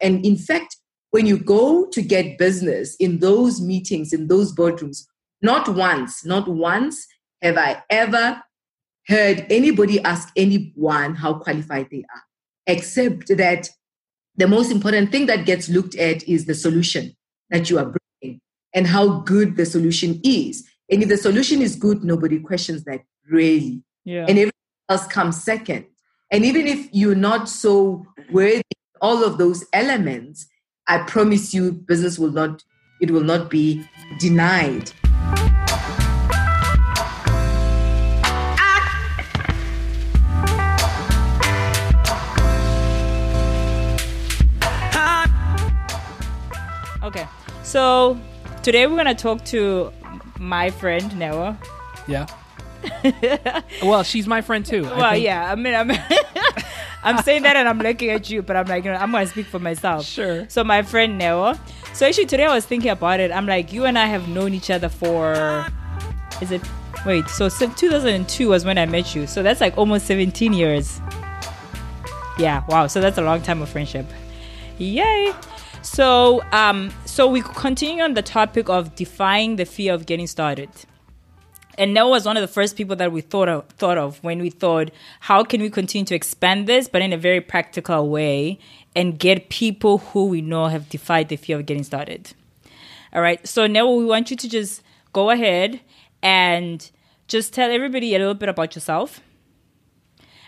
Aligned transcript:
And 0.00 0.24
in 0.24 0.36
fact, 0.36 0.76
when 1.10 1.26
you 1.26 1.38
go 1.38 1.86
to 1.86 2.02
get 2.02 2.38
business 2.38 2.94
in 2.96 3.18
those 3.18 3.60
meetings, 3.60 4.12
in 4.12 4.28
those 4.28 4.54
boardrooms, 4.54 5.04
not 5.40 5.68
once, 5.68 6.24
not 6.24 6.48
once 6.48 7.06
have 7.42 7.56
I 7.56 7.82
ever 7.90 8.42
heard 9.06 9.46
anybody 9.48 10.00
ask 10.02 10.28
anyone 10.36 11.14
how 11.14 11.34
qualified 11.34 11.88
they 11.90 12.04
are, 12.14 12.22
except 12.66 13.28
that 13.36 13.70
the 14.36 14.46
most 14.46 14.70
important 14.70 15.10
thing 15.10 15.26
that 15.26 15.46
gets 15.46 15.68
looked 15.68 15.96
at 15.96 16.22
is 16.28 16.46
the 16.46 16.54
solution 16.54 17.16
that 17.50 17.70
you 17.70 17.78
are 17.78 17.92
bringing 18.20 18.40
and 18.74 18.86
how 18.86 19.20
good 19.20 19.56
the 19.56 19.66
solution 19.66 20.20
is. 20.22 20.68
And 20.90 21.02
if 21.02 21.08
the 21.08 21.16
solution 21.16 21.62
is 21.62 21.76
good, 21.76 22.04
nobody 22.04 22.38
questions 22.38 22.84
that 22.84 23.00
really. 23.28 23.82
Yeah. 24.04 24.26
And 24.28 24.38
everything 24.38 24.52
else 24.88 25.06
comes 25.06 25.42
second. 25.42 25.86
And 26.30 26.44
even 26.44 26.66
if 26.66 26.88
you're 26.92 27.14
not 27.14 27.48
so 27.48 28.06
worthy, 28.30 28.62
all 29.00 29.24
of 29.24 29.38
those 29.38 29.64
elements, 29.72 30.46
I 30.86 30.98
promise 30.98 31.52
you, 31.54 31.72
business 31.72 32.18
will 32.18 32.32
not, 32.32 32.64
it 33.00 33.10
will 33.10 33.22
not 33.22 33.50
be 33.50 33.84
denied. 34.18 34.92
Okay. 47.02 47.26
So 47.62 48.18
today 48.62 48.86
we're 48.86 48.96
gonna 48.96 49.14
talk 49.14 49.44
to 49.46 49.92
my 50.38 50.70
friend 50.70 51.16
Noah. 51.18 51.58
Yeah. 52.06 52.26
well, 53.82 54.02
she's 54.02 54.26
my 54.26 54.40
friend 54.40 54.64
too. 54.64 54.82
Well, 54.82 55.16
yeah. 55.16 55.50
I 55.50 55.54
mean, 55.54 55.74
I'm 55.74 55.90
I'm 57.02 57.22
saying 57.22 57.42
that 57.42 57.56
and 57.56 57.68
I'm 57.68 57.78
looking 57.78 58.10
at 58.10 58.28
you, 58.28 58.42
but 58.42 58.56
I'm 58.56 58.66
like, 58.66 58.84
you 58.84 58.90
know, 58.90 58.96
I'm 58.96 59.12
gonna 59.12 59.26
speak 59.26 59.46
for 59.46 59.58
myself. 59.58 60.04
Sure. 60.04 60.48
So 60.48 60.64
my 60.64 60.82
friend 60.82 61.18
Noah. 61.18 61.58
So 61.92 62.06
actually 62.06 62.26
today 62.26 62.46
I 62.46 62.54
was 62.54 62.64
thinking 62.64 62.90
about 62.90 63.20
it. 63.20 63.30
I'm 63.30 63.46
like, 63.46 63.72
you 63.72 63.84
and 63.84 63.98
I 63.98 64.06
have 64.06 64.28
known 64.28 64.54
each 64.54 64.70
other 64.70 64.88
for, 64.88 65.66
is 66.40 66.50
it? 66.50 66.62
Wait. 67.06 67.28
So 67.28 67.48
since 67.48 67.78
2002 67.78 68.48
was 68.48 68.64
when 68.64 68.78
I 68.78 68.86
met 68.86 69.14
you. 69.14 69.26
So 69.26 69.42
that's 69.42 69.60
like 69.60 69.78
almost 69.78 70.06
17 70.06 70.52
years. 70.52 71.00
Yeah. 72.38 72.64
Wow. 72.68 72.86
So 72.88 73.00
that's 73.00 73.18
a 73.18 73.22
long 73.22 73.42
time 73.42 73.62
of 73.62 73.68
friendship. 73.68 74.06
Yay. 74.78 75.32
So 75.82 76.42
um 76.52 76.92
so 77.04 77.28
we 77.28 77.40
continue 77.40 78.02
on 78.02 78.14
the 78.14 78.22
topic 78.22 78.68
of 78.68 78.94
defying 78.94 79.56
the 79.56 79.64
fear 79.64 79.94
of 79.94 80.06
getting 80.06 80.26
started. 80.26 80.68
And 81.78 81.94
Noah 81.94 82.10
was 82.10 82.26
one 82.26 82.36
of 82.36 82.40
the 82.40 82.48
first 82.48 82.76
people 82.76 82.96
that 82.96 83.12
we 83.12 83.20
thought 83.20 83.48
of, 83.48 83.68
thought 83.68 83.96
of 83.96 84.22
when 84.24 84.40
we 84.40 84.50
thought, 84.50 84.90
how 85.20 85.44
can 85.44 85.62
we 85.62 85.70
continue 85.70 86.04
to 86.06 86.14
expand 86.14 86.66
this, 86.66 86.88
but 86.88 87.02
in 87.02 87.12
a 87.12 87.16
very 87.16 87.40
practical 87.40 88.08
way, 88.08 88.58
and 88.96 89.16
get 89.16 89.48
people 89.48 89.98
who 89.98 90.26
we 90.26 90.40
know 90.40 90.66
have 90.66 90.88
defied 90.88 91.28
the 91.28 91.36
fear 91.36 91.60
of 91.60 91.66
getting 91.66 91.84
started. 91.84 92.32
All 93.12 93.22
right. 93.22 93.46
So 93.46 93.68
Noah, 93.68 93.94
we 93.94 94.04
want 94.04 94.30
you 94.30 94.36
to 94.36 94.48
just 94.48 94.82
go 95.12 95.30
ahead 95.30 95.80
and 96.20 96.90
just 97.28 97.52
tell 97.54 97.70
everybody 97.70 98.14
a 98.14 98.18
little 98.18 98.34
bit 98.34 98.48
about 98.48 98.74
yourself. 98.74 99.20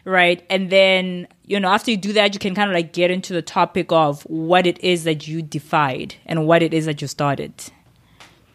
Right. 0.04 0.44
And 0.50 0.70
then, 0.70 1.28
you 1.46 1.60
know, 1.60 1.68
after 1.68 1.90
you 1.90 1.96
do 1.96 2.12
that, 2.14 2.34
you 2.34 2.40
can 2.40 2.54
kind 2.54 2.70
of 2.70 2.74
like 2.74 2.92
get 2.92 3.10
into 3.10 3.32
the 3.32 3.42
topic 3.42 3.92
of 3.92 4.22
what 4.22 4.66
it 4.66 4.82
is 4.82 5.04
that 5.04 5.28
you 5.28 5.42
defied 5.42 6.16
and 6.26 6.46
what 6.46 6.62
it 6.62 6.74
is 6.74 6.86
that 6.86 7.00
you 7.00 7.06
started. 7.06 7.52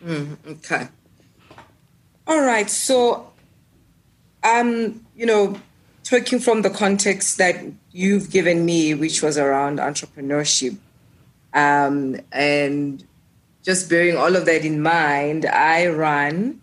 Mm, 0.03 0.37
okay. 0.47 0.89
All 2.27 2.41
right. 2.41 2.69
So, 2.69 3.31
um, 4.43 5.05
you 5.15 5.25
know, 5.25 5.59
talking 6.03 6.39
from 6.39 6.61
the 6.63 6.69
context 6.69 7.37
that 7.37 7.63
you've 7.91 8.31
given 8.31 8.65
me, 8.65 8.93
which 8.93 9.21
was 9.21 9.37
around 9.37 9.79
entrepreneurship, 9.79 10.77
um, 11.53 12.19
and 12.31 13.03
just 13.63 13.89
bearing 13.89 14.17
all 14.17 14.35
of 14.35 14.45
that 14.45 14.65
in 14.65 14.81
mind, 14.81 15.45
I 15.45 15.87
run 15.87 16.61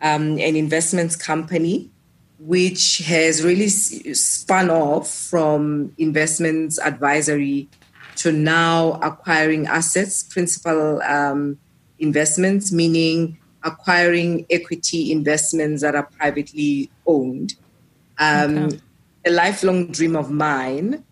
um, 0.00 0.38
an 0.38 0.56
investments 0.56 1.16
company 1.16 1.90
which 2.38 2.98
has 2.98 3.42
really 3.42 3.68
spun 3.68 4.70
off 4.70 5.10
from 5.10 5.92
investments 5.98 6.78
advisory 6.78 7.68
to 8.16 8.30
now 8.30 8.92
acquiring 9.02 9.66
assets, 9.66 10.22
principal 10.22 11.00
um, 11.02 11.58
investments, 11.98 12.72
meaning 12.72 13.38
acquiring 13.66 14.46
equity 14.50 15.12
investments 15.12 15.82
that 15.82 15.94
are 15.94 16.08
privately 16.18 16.90
owned. 17.06 17.54
Um, 18.18 18.56
Okay. 18.66 18.80
A 19.28 19.30
lifelong 19.30 19.88
dream 19.90 20.14
of 20.14 20.30
mine 20.30 21.02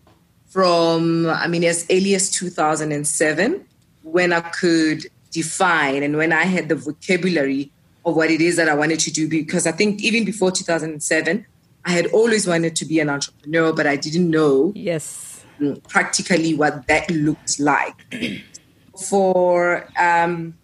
from, 0.47 1.27
I 1.27 1.47
mean, 1.47 1.65
as 1.65 1.85
early 1.91 2.15
as 2.15 2.31
2007, 2.31 3.65
when 4.03 4.31
I 4.31 4.39
could 4.39 5.01
define 5.31 6.01
and 6.01 6.15
when 6.15 6.31
I 6.31 6.43
had 6.43 6.69
the 6.69 6.75
vocabulary 6.75 7.73
of 8.05 8.15
what 8.15 8.31
it 8.31 8.39
is 8.39 8.55
that 8.55 8.69
I 8.69 8.73
wanted 8.73 8.99
to 9.01 9.11
do. 9.11 9.27
Because 9.27 9.67
I 9.67 9.73
think 9.73 10.01
even 10.01 10.23
before 10.23 10.49
2007, 10.49 11.45
I 11.83 11.91
had 11.91 12.07
always 12.13 12.47
wanted 12.47 12.73
to 12.77 12.85
be 12.85 13.01
an 13.01 13.09
entrepreneur, 13.09 13.73
but 13.73 13.85
I 13.85 13.97
didn't 13.97 14.29
know 14.29 14.71
Yes. 14.75 15.43
practically 15.89 16.53
what 16.55 16.87
that 16.87 17.11
looked 17.11 17.59
like. 17.59 17.95
For 19.09 19.89
um, 19.99 20.57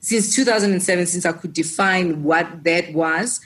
since 0.00 0.34
2007, 0.34 1.06
since 1.06 1.26
I 1.26 1.32
could 1.32 1.52
define 1.52 2.22
what 2.22 2.64
that 2.64 2.92
was, 2.92 3.40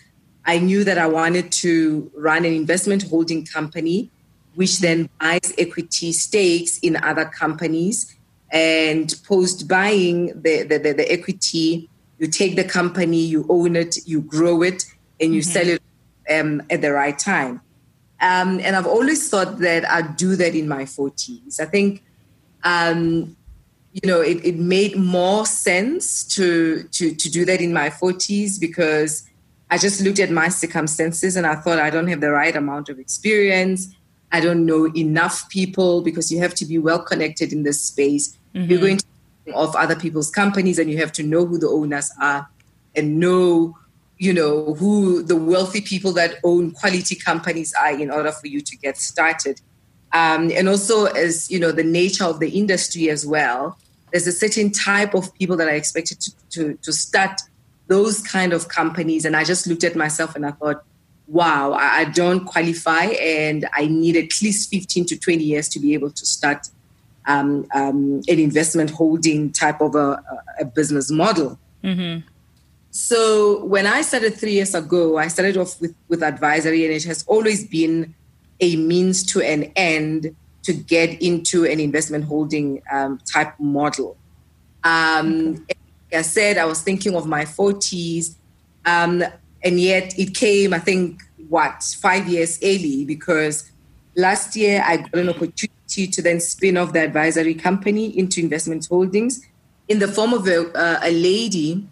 I 0.44 0.58
knew 0.58 0.84
that 0.84 0.98
I 0.98 1.06
wanted 1.06 1.52
to 1.52 2.10
run 2.14 2.44
an 2.44 2.52
investment 2.52 3.04
holding 3.04 3.46
company, 3.46 4.10
which 4.54 4.80
then 4.80 5.08
buys 5.20 5.54
equity 5.56 6.12
stakes 6.12 6.78
in 6.78 6.96
other 6.96 7.24
companies. 7.24 8.14
And 8.50 9.14
post 9.26 9.66
buying 9.66 10.26
the, 10.42 10.64
the, 10.64 10.78
the, 10.78 10.92
the 10.92 11.10
equity, 11.10 11.88
you 12.18 12.26
take 12.26 12.56
the 12.56 12.64
company, 12.64 13.20
you 13.20 13.46
own 13.48 13.76
it, 13.76 13.96
you 14.06 14.20
grow 14.20 14.62
it, 14.62 14.84
and 15.20 15.34
you 15.34 15.40
sell 15.40 15.66
it 15.66 15.82
um, 16.30 16.62
at 16.68 16.82
the 16.82 16.92
right 16.92 17.18
time. 17.18 17.62
Um, 18.20 18.60
and 18.60 18.76
I've 18.76 18.86
always 18.86 19.28
thought 19.28 19.58
that 19.60 19.90
I'd 19.90 20.16
do 20.16 20.36
that 20.36 20.54
in 20.54 20.68
my 20.68 20.84
40s. 20.84 21.60
I 21.60 21.64
think, 21.64 22.04
um, 22.62 23.36
you 23.92 24.08
know, 24.08 24.20
it, 24.20 24.44
it 24.44 24.56
made 24.56 24.96
more 24.96 25.44
sense 25.44 26.24
to, 26.24 26.84
to, 26.92 27.14
to 27.14 27.30
do 27.30 27.44
that 27.44 27.60
in 27.60 27.72
my 27.72 27.90
40s 27.90 28.58
because 28.58 29.28
I 29.70 29.78
just 29.78 30.00
looked 30.00 30.18
at 30.18 30.30
my 30.30 30.48
circumstances 30.48 31.36
and 31.36 31.46
I 31.46 31.56
thought 31.56 31.78
I 31.78 31.90
don't 31.90 32.08
have 32.08 32.20
the 32.20 32.30
right 32.30 32.56
amount 32.56 32.88
of 32.88 32.98
experience. 32.98 33.94
I 34.30 34.40
don't 34.40 34.64
know 34.64 34.86
enough 34.96 35.48
people 35.50 36.02
because 36.02 36.32
you 36.32 36.38
have 36.40 36.54
to 36.54 36.64
be 36.64 36.78
well 36.78 37.02
connected 37.02 37.52
in 37.52 37.64
this 37.64 37.82
space. 37.82 38.38
You're 38.54 38.80
going 38.80 38.98
to 38.98 39.04
of 39.54 39.74
other 39.76 39.96
people's 39.96 40.30
companies 40.30 40.78
and 40.78 40.90
you 40.90 40.98
have 40.98 41.12
to 41.12 41.22
know 41.22 41.44
who 41.44 41.58
the 41.58 41.68
owners 41.68 42.10
are 42.20 42.48
and 42.94 43.18
know 43.18 43.76
you 44.18 44.32
know 44.32 44.74
who 44.74 45.22
the 45.22 45.34
wealthy 45.34 45.80
people 45.80 46.12
that 46.12 46.36
own 46.44 46.70
quality 46.70 47.16
companies 47.16 47.74
are 47.74 47.90
in 47.90 48.10
order 48.10 48.30
for 48.30 48.46
you 48.46 48.60
to 48.60 48.76
get 48.76 48.96
started 48.96 49.60
um, 50.12 50.50
and 50.52 50.68
also 50.68 51.06
as 51.06 51.50
you 51.50 51.58
know 51.58 51.72
the 51.72 51.82
nature 51.82 52.24
of 52.24 52.38
the 52.38 52.50
industry 52.50 53.10
as 53.10 53.26
well 53.26 53.76
there's 54.12 54.26
a 54.26 54.32
certain 54.32 54.70
type 54.70 55.14
of 55.14 55.34
people 55.34 55.56
that 55.56 55.66
are 55.66 55.74
expected 55.74 56.20
to, 56.20 56.32
to, 56.50 56.74
to 56.82 56.92
start 56.92 57.40
those 57.88 58.22
kind 58.22 58.52
of 58.52 58.68
companies. 58.68 59.24
And 59.24 59.34
i 59.36 59.44
just 59.44 59.66
looked 59.66 59.84
at 59.84 59.96
myself 59.96 60.36
and 60.36 60.46
i 60.46 60.52
thought 60.52 60.84
wow 61.26 61.72
I, 61.72 62.00
I 62.00 62.04
don't 62.04 62.44
qualify. 62.44 63.04
And 63.04 63.68
i 63.74 63.86
need 63.86 64.16
at 64.16 64.40
least 64.42 64.70
15 64.70 65.06
to 65.06 65.18
20 65.18 65.42
years 65.42 65.68
to 65.70 65.80
be 65.80 65.94
able 65.94 66.10
to 66.10 66.26
start 66.26 66.68
um, 67.26 67.66
um, 67.74 68.22
an 68.28 68.38
investment 68.38 68.90
holding 68.90 69.52
type 69.52 69.80
of 69.80 69.94
a, 69.94 70.22
a 70.60 70.64
business 70.64 71.10
model. 71.10 71.58
So 72.90 73.64
when 73.64 73.86
I 73.86 74.02
started 74.02 74.34
three 74.34 74.52
years 74.52 74.74
ago, 74.74 75.16
I 75.16 75.28
started 75.28 75.56
off 75.56 75.80
with, 75.80 75.94
with 76.08 76.22
advisory, 76.22 76.84
and 76.84 76.92
it 76.92 77.04
has 77.04 77.24
always 77.26 77.66
been 77.66 78.14
a 78.60 78.76
means 78.76 79.22
to 79.32 79.40
an 79.40 79.72
end 79.76 80.36
to 80.62 80.72
get 80.72 81.20
into 81.20 81.64
an 81.64 81.80
investment 81.80 82.24
holding 82.24 82.82
um, 82.90 83.18
type 83.30 83.54
model. 83.58 84.16
Um, 84.84 85.66
Like 85.66 86.18
I 86.18 86.22
said, 86.22 86.58
I 86.58 86.66
was 86.66 86.82
thinking 86.82 87.14
of 87.16 87.26
my 87.26 87.44
40s, 87.44 88.36
um, 88.84 89.24
and 89.64 89.80
yet 89.80 90.18
it 90.18 90.34
came, 90.34 90.74
I 90.74 90.78
think, 90.78 91.22
what, 91.48 91.82
five 92.00 92.28
years 92.28 92.58
early, 92.62 93.04
because 93.04 93.70
last 94.14 94.54
year 94.56 94.82
I 94.84 94.98
got 94.98 95.14
an 95.14 95.30
opportunity 95.30 96.06
to 96.06 96.22
then 96.22 96.40
spin 96.40 96.76
off 96.76 96.92
the 96.92 97.00
advisory 97.00 97.54
company 97.54 98.06
into 98.18 98.40
investment 98.40 98.86
holdings 98.86 99.46
in 99.88 99.98
the 99.98 100.08
form 100.08 100.32
of 100.32 100.46
a, 100.46 100.70
uh, 100.72 101.00
a 101.02 101.10
lady 101.10 101.86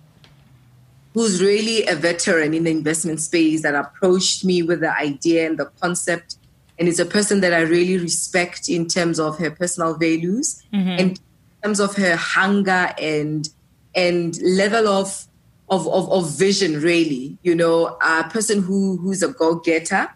who's 1.14 1.40
really 1.42 1.86
a 1.86 1.94
veteran 1.94 2.54
in 2.54 2.64
the 2.64 2.70
investment 2.70 3.20
space 3.20 3.62
that 3.62 3.74
approached 3.74 4.44
me 4.44 4.62
with 4.62 4.80
the 4.80 4.96
idea 4.96 5.46
and 5.46 5.58
the 5.58 5.66
concept 5.80 6.36
and 6.80 6.88
is 6.88 6.98
a 6.98 7.04
person 7.04 7.42
that 7.42 7.52
I 7.52 7.60
really 7.60 7.98
respect 7.98 8.70
in 8.70 8.88
terms 8.88 9.20
of 9.20 9.38
her 9.38 9.50
personal 9.50 9.94
values 9.94 10.62
and 10.98 11.10
in 11.10 11.16
terms 11.62 11.78
of 11.78 11.94
her 11.96 12.16
hunger 12.16 12.94
and 12.98 13.48
and 13.94 14.40
level 14.42 14.88
of 14.88 15.26
of, 15.68 15.86
of, 15.86 16.10
of 16.10 16.30
vision 16.30 16.80
really. 16.80 17.36
You 17.42 17.54
know 17.54 17.98
a 18.02 18.24
person 18.24 18.62
who 18.62 18.96
who's 18.96 19.22
a 19.22 19.28
go-getter 19.28 20.08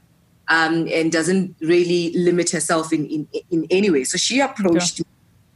um, 0.49 0.89
and 0.91 1.13
doesn't 1.13 1.55
really 1.61 2.13
limit 2.17 2.51
herself 2.51 2.93
in, 2.93 3.07
in 3.07 3.29
in 3.51 3.67
any 3.71 3.91
way. 3.91 4.05
So 4.05 4.17
she 4.17 4.41
approached 4.41 5.01
me. 5.01 5.07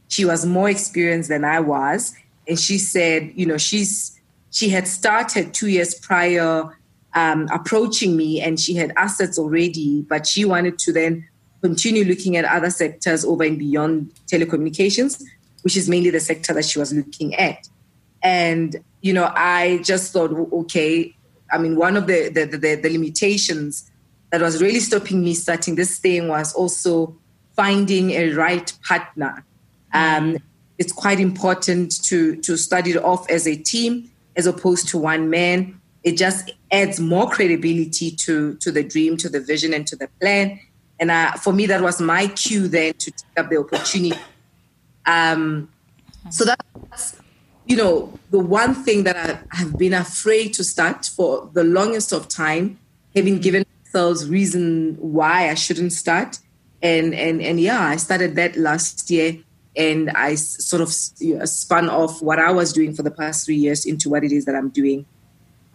She 0.09 0.25
was 0.25 0.45
more 0.45 0.69
experienced 0.69 1.29
than 1.29 1.43
I 1.43 1.59
was. 1.59 2.15
And 2.47 2.59
she 2.59 2.77
said, 2.77 3.31
you 3.35 3.45
know, 3.47 3.57
she's 3.57 4.19
she 4.51 4.69
had 4.69 4.87
started 4.87 5.53
two 5.53 5.67
years 5.67 5.95
prior 5.95 6.77
um, 7.19 7.49
approaching 7.51 8.15
me 8.15 8.39
and 8.39 8.57
she 8.57 8.75
had 8.75 8.93
assets 8.95 9.37
already, 9.37 10.03
but 10.03 10.25
she 10.25 10.45
wanted 10.45 10.79
to 10.79 10.93
then 10.93 11.27
continue 11.61 12.05
looking 12.05 12.37
at 12.37 12.45
other 12.45 12.69
sectors 12.69 13.25
over 13.25 13.43
and 13.43 13.59
beyond 13.59 14.13
telecommunications, 14.31 15.21
which 15.63 15.75
is 15.75 15.89
mainly 15.89 16.09
the 16.11 16.21
sector 16.21 16.53
that 16.53 16.63
she 16.63 16.79
was 16.79 16.93
looking 16.93 17.35
at. 17.35 17.67
And, 18.23 18.77
you 19.01 19.11
know, 19.11 19.29
I 19.35 19.81
just 19.83 20.13
thought, 20.13 20.31
okay, 20.31 21.13
I 21.51 21.57
mean, 21.57 21.75
one 21.75 21.97
of 21.97 22.07
the, 22.07 22.29
the, 22.29 22.45
the, 22.45 22.75
the 22.75 22.89
limitations 22.89 23.91
that 24.31 24.39
was 24.39 24.61
really 24.61 24.79
stopping 24.79 25.21
me 25.21 25.33
starting 25.33 25.75
this 25.75 25.97
thing 25.99 26.29
was 26.29 26.53
also 26.53 27.17
finding 27.57 28.11
a 28.11 28.31
right 28.31 28.71
partner. 28.87 29.43
Um, 29.93 30.37
it's 30.77 30.93
quite 30.93 31.19
important 31.19 32.01
to, 32.05 32.37
to 32.37 32.55
start 32.55 32.87
it 32.87 32.95
off 32.95 33.29
as 33.29 33.45
a 33.45 33.57
team 33.57 34.09
as 34.37 34.45
opposed 34.45 34.87
to 34.89 34.97
one 34.97 35.29
man. 35.29 35.78
It 36.03 36.17
just 36.17 36.51
adds 36.71 36.99
more 36.99 37.29
credibility 37.29 38.11
to, 38.11 38.55
to 38.55 38.71
the 38.71 38.83
dream, 38.83 39.17
to 39.17 39.29
the 39.29 39.41
vision, 39.41 39.73
and 39.73 39.85
to 39.87 39.95
the 39.95 40.07
plan. 40.21 40.59
And 40.99 41.11
uh, 41.11 41.33
for 41.33 41.53
me, 41.53 41.65
that 41.67 41.81
was 41.81 42.01
my 42.01 42.27
cue 42.27 42.67
then 42.67 42.93
to 42.93 43.11
take 43.11 43.37
up 43.37 43.49
the 43.49 43.57
opportunity. 43.57 44.19
Um, 45.05 45.69
so 46.29 46.45
that's, 46.45 47.15
you 47.65 47.77
know, 47.77 48.17
the 48.31 48.39
one 48.39 48.75
thing 48.75 49.03
that 49.03 49.15
I 49.51 49.55
have 49.55 49.77
been 49.77 49.93
afraid 49.93 50.53
to 50.55 50.63
start 50.63 51.05
for 51.05 51.49
the 51.53 51.63
longest 51.63 52.11
of 52.11 52.27
time, 52.27 52.79
having 53.15 53.39
given 53.39 53.65
myself 53.83 54.29
reason 54.29 54.95
why 54.99 55.49
I 55.49 55.55
shouldn't 55.55 55.93
start. 55.93 56.39
And, 56.81 57.13
and, 57.13 57.41
and 57.41 57.59
yeah, 57.59 57.81
I 57.81 57.97
started 57.97 58.35
that 58.35 58.55
last 58.55 59.09
year 59.09 59.37
and 59.75 60.09
I 60.11 60.35
sort 60.35 60.81
of 60.81 60.91
spun 60.91 61.89
off 61.89 62.21
what 62.21 62.39
I 62.39 62.51
was 62.51 62.73
doing 62.73 62.93
for 62.93 63.03
the 63.03 63.11
past 63.11 63.45
three 63.45 63.55
years 63.55 63.85
into 63.85 64.09
what 64.09 64.23
it 64.23 64.31
is 64.31 64.45
that 64.45 64.55
I'm 64.55 64.69
doing. 64.69 65.05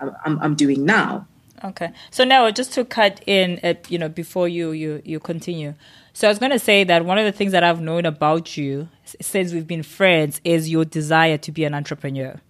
I'm, 0.01 0.39
I'm 0.41 0.55
doing 0.55 0.85
now. 0.85 1.27
Okay. 1.65 1.93
So 2.11 2.25
now, 2.25 2.51
just 2.51 2.73
to 2.75 2.85
cut 2.85 3.23
in, 3.27 3.59
at, 3.61 3.91
you 3.91 3.99
know, 3.99 4.09
before 4.09 4.49
you 4.49 4.73
you 4.73 5.01
you 5.05 5.19
continue. 5.21 5.75
So 6.13 6.29
I 6.29 6.31
was 6.31 6.39
going 6.39 6.53
to 6.53 6.59
say 6.59 6.85
that 6.85 7.05
one 7.05 7.19
of 7.19 7.25
the 7.25 7.33
things 7.33 7.53
that 7.53 7.65
I've 7.65 7.81
known 7.81 8.07
about 8.07 8.57
you 8.57 8.89
since 9.21 9.53
we've 9.53 9.67
been 9.67 9.83
friends 9.83 10.41
is 10.45 10.71
your 10.71 10.85
desire 10.85 11.39
to 11.39 11.51
be 11.51 11.65
an 11.65 11.75
entrepreneur. 11.75 12.41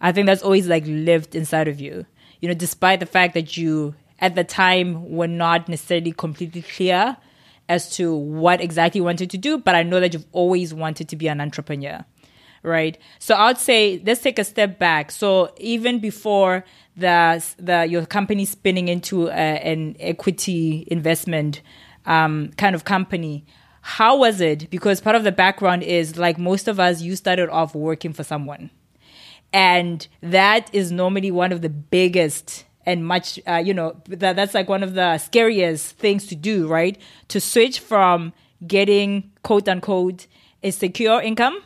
I 0.00 0.12
think 0.12 0.26
that's 0.26 0.42
always 0.42 0.68
like 0.68 0.84
lived 0.86 1.34
inside 1.34 1.68
of 1.68 1.80
you. 1.80 2.06
You 2.40 2.48
know, 2.48 2.54
despite 2.54 3.00
the 3.00 3.06
fact 3.06 3.34
that 3.34 3.56
you 3.56 3.94
at 4.20 4.36
the 4.36 4.44
time 4.44 5.10
were 5.10 5.26
not 5.26 5.68
necessarily 5.68 6.12
completely 6.12 6.62
clear 6.62 7.16
as 7.68 7.94
to 7.96 8.14
what 8.14 8.60
exactly 8.60 9.00
you 9.00 9.04
wanted 9.04 9.30
to 9.30 9.38
do, 9.38 9.58
but 9.58 9.74
I 9.74 9.82
know 9.82 10.00
that 10.00 10.14
you've 10.14 10.26
always 10.32 10.72
wanted 10.72 11.08
to 11.08 11.16
be 11.16 11.28
an 11.28 11.40
entrepreneur 11.40 12.04
right? 12.62 12.98
So 13.18 13.34
I'd 13.34 13.58
say 13.58 14.02
let's 14.04 14.22
take 14.22 14.38
a 14.38 14.44
step 14.44 14.78
back. 14.78 15.10
So 15.10 15.52
even 15.58 15.98
before 15.98 16.64
the 16.96 17.42
the 17.58 17.86
your 17.86 18.06
company 18.06 18.44
spinning 18.44 18.88
into 18.88 19.28
a, 19.28 19.32
an 19.32 19.96
equity 19.98 20.84
investment 20.88 21.62
um, 22.06 22.50
kind 22.56 22.74
of 22.74 22.84
company, 22.84 23.44
how 23.82 24.18
was 24.18 24.40
it? 24.40 24.70
Because 24.70 25.00
part 25.00 25.16
of 25.16 25.24
the 25.24 25.32
background 25.32 25.82
is 25.82 26.16
like 26.16 26.38
most 26.38 26.68
of 26.68 26.78
us, 26.78 27.00
you 27.00 27.16
started 27.16 27.48
off 27.50 27.74
working 27.74 28.12
for 28.12 28.24
someone, 28.24 28.70
and 29.52 30.06
that 30.22 30.72
is 30.74 30.92
normally 30.92 31.30
one 31.30 31.52
of 31.52 31.62
the 31.62 31.70
biggest 31.70 32.64
and 32.86 33.06
much 33.06 33.38
uh, 33.46 33.56
you 33.56 33.74
know 33.74 34.00
that 34.08 34.36
that's 34.36 34.54
like 34.54 34.68
one 34.68 34.82
of 34.82 34.94
the 34.94 35.18
scariest 35.18 35.96
things 35.96 36.26
to 36.26 36.34
do, 36.34 36.66
right? 36.66 36.98
To 37.28 37.40
switch 37.40 37.80
from 37.80 38.32
getting 38.66 39.30
quote 39.42 39.68
unquote 39.68 40.26
a 40.62 40.70
secure 40.70 41.22
income 41.22 41.62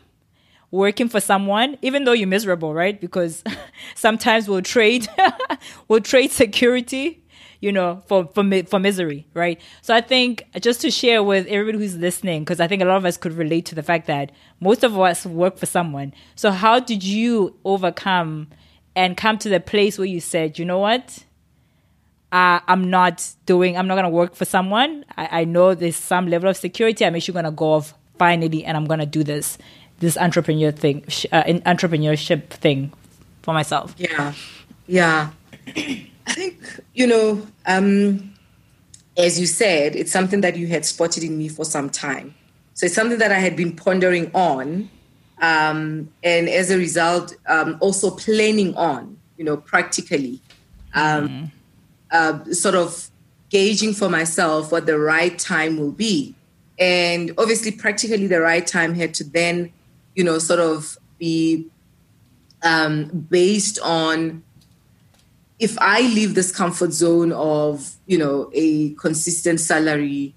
working 0.75 1.09
for 1.09 1.21
someone, 1.21 1.79
even 1.83 2.05
though 2.05 2.13
you're 2.13 2.29
miserable, 2.29 2.75
right? 2.75 3.01
Because 3.01 3.43
sometimes 3.95 4.49
we'll 4.49 4.63
trade, 4.63 5.09
we'll 5.89 6.01
trade 6.01 6.33
security, 6.33 7.23
you 7.61 7.73
know, 7.73 8.03
for, 8.07 8.27
for, 8.35 8.45
for 8.65 8.79
misery, 8.79 9.27
right? 9.33 9.61
So 9.83 9.95
I 9.95 10.01
think 10.01 10.45
just 10.61 10.81
to 10.83 10.91
share 10.91 11.23
with 11.23 11.47
everybody 11.47 11.79
who's 11.79 11.97
listening, 11.97 12.43
because 12.43 12.61
I 12.61 12.67
think 12.67 12.83
a 12.83 12.85
lot 12.85 12.97
of 12.97 13.05
us 13.05 13.17
could 13.17 13.33
relate 13.33 13.67
to 13.67 13.75
the 13.75 13.83
fact 13.83 14.07
that 14.09 14.33
most 14.61 14.83
of 14.83 14.99
us 14.99 15.25
work 15.25 15.57
for 15.57 15.67
someone. 15.67 16.13
So 16.35 16.51
how 16.51 16.81
did 16.81 17.05
you 17.05 17.57
overcome 17.65 18.49
and 18.97 19.17
come 19.17 19.39
to 19.39 19.49
the 19.49 19.61
place 19.61 19.97
where 19.97 20.07
you 20.07 20.21
said, 20.21 20.59
you 20.59 20.65
know 20.65 20.81
what? 20.81 21.25
Uh, 22.33 22.59
I'm 22.67 22.91
not 22.91 23.31
doing, 23.47 23.77
I'm 23.79 23.87
not 23.87 23.95
going 23.95 24.05
to 24.05 24.11
work 24.11 24.35
for 24.35 24.45
someone. 24.45 25.05
I, 25.17 25.41
I 25.41 25.45
know 25.45 25.75
there's 25.75 25.95
some 25.95 26.27
level 26.27 26.51
of 26.51 26.57
security. 26.57 27.07
I'm 27.07 27.15
actually 27.15 27.35
going 27.35 27.45
to 27.45 27.53
go 27.53 27.75
off 27.75 27.95
finally 28.19 28.65
and 28.65 28.77
I'm 28.77 28.87
going 28.87 29.01
to 29.01 29.07
do 29.07 29.23
this 29.23 29.59
this 30.05 30.17
entrepreneur 30.17 30.71
thing, 30.71 31.03
uh, 31.33 31.43
entrepreneurship 31.45 32.51
thing 32.51 32.93
for 33.43 33.55
myself. 33.55 33.95
Yeah, 33.97 34.35
yeah. 34.87 35.31
I 35.67 36.33
think 36.33 36.61
you 36.95 37.07
know, 37.07 37.47
um, 37.67 38.35
as 39.17 39.41
you 39.41 39.47
said, 39.47 39.97
it's 39.97 40.13
something 40.13 40.43
that 40.43 40.57
you 40.57 40.67
had 40.67 40.85
spotted 40.85 41.25
in 41.25 41.37
me 41.39 41.49
for 41.49 41.65
some 41.65 41.91
time. 41.91 42.35
So 42.75 42.87
it's 42.87 42.95
something 42.95 43.19
that 43.19 43.33
I 43.33 43.39
had 43.39 43.57
been 43.57 43.75
pondering 43.75 44.31
on, 44.35 44.91
um, 45.41 46.11
and 46.23 46.49
as 46.49 46.71
a 46.71 46.77
result, 46.77 47.35
um, 47.47 47.79
also 47.81 48.11
planning 48.11 48.77
on. 48.77 49.19
You 49.37 49.45
know, 49.45 49.57
practically, 49.57 50.41
um, 50.95 51.29
mm-hmm. 51.29 51.45
uh, 52.13 52.55
sort 52.55 52.77
of 52.77 53.11
gauging 53.51 53.93
for 53.93 54.09
myself 54.09 54.71
what 54.71 54.87
the 54.87 54.99
right 54.99 55.37
time 55.39 55.77
will 55.77 55.93
be. 55.93 56.35
And 56.79 57.33
obviously, 57.39 57.73
practically, 57.73 58.27
the 58.27 58.41
right 58.41 58.67
time 58.67 58.95
had 58.95 59.15
to 59.15 59.25
then 59.25 59.73
you 60.15 60.25
know, 60.25 60.39
sort 60.39 60.61
of 60.61 60.97
be 61.19 61.67
um, 62.63 63.27
based 63.31 63.79
on 63.81 64.43
if 65.59 65.79
I 65.81 66.01
leave 66.01 66.35
this 66.35 66.55
comfort 66.55 66.93
zone 66.93 67.33
of, 67.33 67.95
you 68.07 68.19
know, 68.19 68.51
a 68.53 68.91
consistent 68.95 69.61
salary 69.61 70.35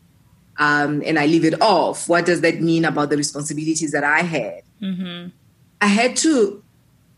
um, 0.57 1.01
and 1.05 1.17
I 1.17 1.25
leave 1.25 1.45
it 1.45 1.61
off, 1.61 2.07
what 2.07 2.25
does 2.25 2.41
that 2.41 2.61
mean 2.61 2.85
about 2.85 3.09
the 3.09 3.17
responsibilities 3.17 3.91
that 3.91 4.03
I 4.03 4.21
had? 4.21 4.61
Mm-hmm. 4.81 5.29
I 5.81 5.87
had 5.87 6.15
to 6.17 6.63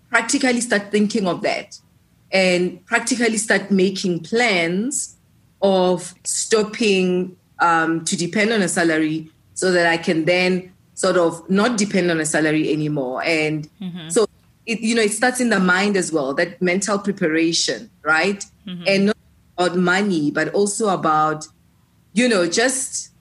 practically 0.10 0.62
start 0.62 0.92
thinking 0.92 1.28
of 1.28 1.42
that 1.42 1.80
and 2.32 2.86
practically 2.86 3.38
start 3.38 3.72
making 3.72 4.22
plans 4.22 5.18
of 5.62 6.14
stopping 6.24 7.36
um, 7.60 8.06
to 8.06 8.16
depend 8.16 8.52
on 8.52 8.62
a 8.62 8.68
salary 8.68 9.32
so 9.54 9.72
that 9.72 9.88
I 9.88 9.98
can 9.98 10.26
then 10.26 10.74
sort 11.00 11.16
of 11.16 11.50
not 11.50 11.78
depend 11.78 12.12
on 12.12 12.20
a 12.20 12.26
salary 12.26 12.74
anymore. 12.74 13.24
And 13.24 13.70
mm-hmm. 13.80 14.10
so, 14.10 14.28
it, 14.66 14.82
you 14.82 14.94
know, 14.94 15.02
it 15.02 15.14
starts 15.14 15.40
in 15.40 15.50
the 15.50 15.58
mind 15.58 15.96
as 15.96 16.12
well, 16.12 16.34
that 16.34 16.62
mental 16.62 17.00
preparation, 17.00 17.90
right? 18.04 18.44
Mm-hmm. 18.68 18.84
And 18.86 19.06
not 19.06 19.18
about 19.58 19.78
money, 19.78 20.30
but 20.30 20.50
also 20.50 20.90
about, 20.90 21.48
you 22.12 22.28
know, 22.28 22.50
just, 22.50 23.12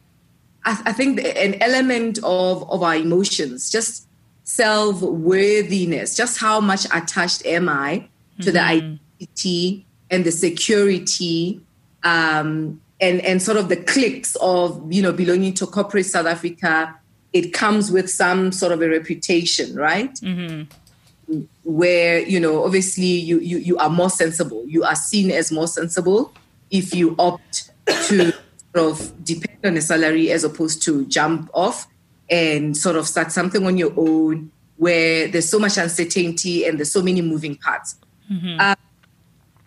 I, 0.64 0.82
I 0.86 0.92
think 0.92 1.20
an 1.20 1.54
element 1.62 2.18
of, 2.24 2.68
of 2.68 2.82
our 2.82 2.96
emotions, 2.96 3.70
just 3.70 4.08
self 4.42 5.00
worthiness, 5.00 6.16
just 6.16 6.40
how 6.40 6.60
much 6.60 6.84
attached 6.86 7.46
am 7.46 7.68
I 7.68 8.08
to 8.40 8.50
mm-hmm. 8.50 8.52
the 8.54 8.60
identity 8.60 9.86
and 10.10 10.24
the 10.24 10.32
security 10.32 11.60
um, 12.02 12.80
and 13.00 13.20
and 13.20 13.40
sort 13.40 13.56
of 13.56 13.68
the 13.68 13.76
clicks 13.76 14.36
of 14.40 14.82
you 14.92 15.00
know 15.00 15.12
belonging 15.12 15.54
to 15.54 15.66
corporate 15.66 16.06
South 16.06 16.26
Africa 16.26 16.98
it 17.32 17.52
comes 17.52 17.90
with 17.90 18.10
some 18.10 18.52
sort 18.52 18.72
of 18.72 18.82
a 18.82 18.88
reputation, 18.88 19.74
right? 19.74 20.14
Mm-hmm. 20.14 21.42
Where 21.64 22.20
you 22.20 22.40
know, 22.40 22.64
obviously, 22.64 23.06
you, 23.06 23.38
you 23.40 23.58
you 23.58 23.76
are 23.76 23.90
more 23.90 24.10
sensible. 24.10 24.64
You 24.66 24.84
are 24.84 24.96
seen 24.96 25.30
as 25.30 25.52
more 25.52 25.68
sensible 25.68 26.32
if 26.70 26.94
you 26.94 27.14
opt 27.18 27.70
to 27.86 28.32
sort 28.32 28.92
of 28.92 29.24
depend 29.24 29.58
on 29.64 29.76
a 29.76 29.80
salary 29.80 30.30
as 30.30 30.44
opposed 30.44 30.82
to 30.84 31.04
jump 31.06 31.50
off 31.52 31.86
and 32.30 32.76
sort 32.76 32.96
of 32.96 33.06
start 33.06 33.32
something 33.32 33.66
on 33.66 33.76
your 33.76 33.92
own 33.96 34.50
where 34.76 35.28
there's 35.28 35.48
so 35.48 35.58
much 35.58 35.76
uncertainty 35.76 36.64
and 36.64 36.78
there's 36.78 36.92
so 36.92 37.02
many 37.02 37.20
moving 37.20 37.56
parts. 37.56 37.96
Mm-hmm. 38.30 38.60
Uh, 38.60 38.74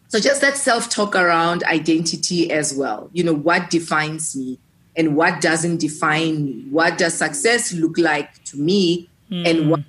so 0.08 0.20
just 0.20 0.41
that 0.41 0.58
self-talk 0.58 1.15
around 1.15 1.63
identity 1.63 2.51
as 2.51 2.74
well. 2.74 3.10
You 3.13 3.24
know, 3.24 3.34
what 3.34 3.70
defines 3.70 4.36
me? 4.36 4.60
And 4.95 5.15
what 5.15 5.41
doesn't 5.41 5.77
define 5.77 6.45
me. 6.45 6.65
What 6.69 6.98
does 6.98 7.13
success 7.13 7.74
look 7.74 7.98
like 7.98 8.43
to 8.45 8.57
me 8.57 9.10
mm. 9.29 9.48
and 9.48 9.69
what 9.69 9.81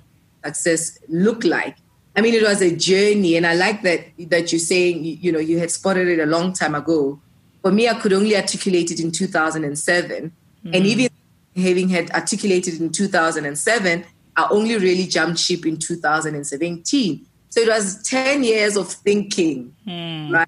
success 0.43 0.99
look 1.07 1.43
like? 1.43 1.77
I 2.15 2.21
mean, 2.21 2.33
it 2.33 2.43
was 2.43 2.61
a 2.61 2.75
journey, 2.75 3.35
and 3.37 3.45
I 3.47 3.55
like 3.55 3.81
that 3.81 4.05
that 4.29 4.51
you're 4.51 4.59
saying 4.59 5.03
you, 5.03 5.17
you 5.19 5.31
know 5.31 5.39
you 5.39 5.57
had 5.57 5.71
spotted 5.71 6.07
it 6.07 6.19
a 6.19 6.27
long 6.27 6.53
time 6.53 6.75
ago. 6.75 7.19
For 7.61 7.71
me, 7.71 7.87
I 7.87 7.95
could 7.95 8.13
only 8.13 8.35
articulate 8.35 8.91
it 8.91 8.99
in 8.99 9.11
2007, 9.11 10.31
mm. 10.65 10.75
and 10.75 10.85
even 10.85 11.09
having 11.55 11.89
had 11.89 12.11
articulated 12.11 12.81
in 12.81 12.91
2007, 12.91 14.05
I 14.35 14.47
only 14.49 14.77
really 14.77 15.05
jumped 15.05 15.39
ship 15.39 15.65
in 15.65 15.77
2017. 15.77 17.25
So 17.49 17.61
it 17.61 17.69
was 17.69 18.01
10 18.03 18.43
years 18.43 18.75
of 18.75 18.91
thinking, 18.91 19.75
mm. 19.87 20.31
right? 20.31 20.47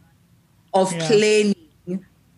Of 0.74 0.92
yeah. 0.92 1.08
planning, 1.08 1.56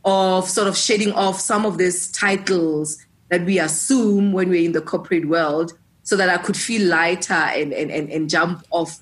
of 0.05 0.49
sort 0.49 0.67
of 0.67 0.77
shedding 0.77 1.11
off 1.11 1.39
some 1.39 1.65
of 1.65 1.77
these 1.77 2.11
titles 2.11 2.97
that 3.29 3.45
we 3.45 3.59
assume 3.59 4.31
when 4.31 4.49
we're 4.49 4.63
in 4.63 4.71
the 4.71 4.81
corporate 4.81 5.27
world 5.27 5.73
so 6.03 6.15
that 6.15 6.29
I 6.29 6.37
could 6.37 6.55
feel 6.55 6.87
lighter 6.87 7.33
and, 7.33 7.73
and, 7.73 7.91
and, 7.91 8.09
and 8.09 8.29
jump 8.29 8.65
off 8.71 8.99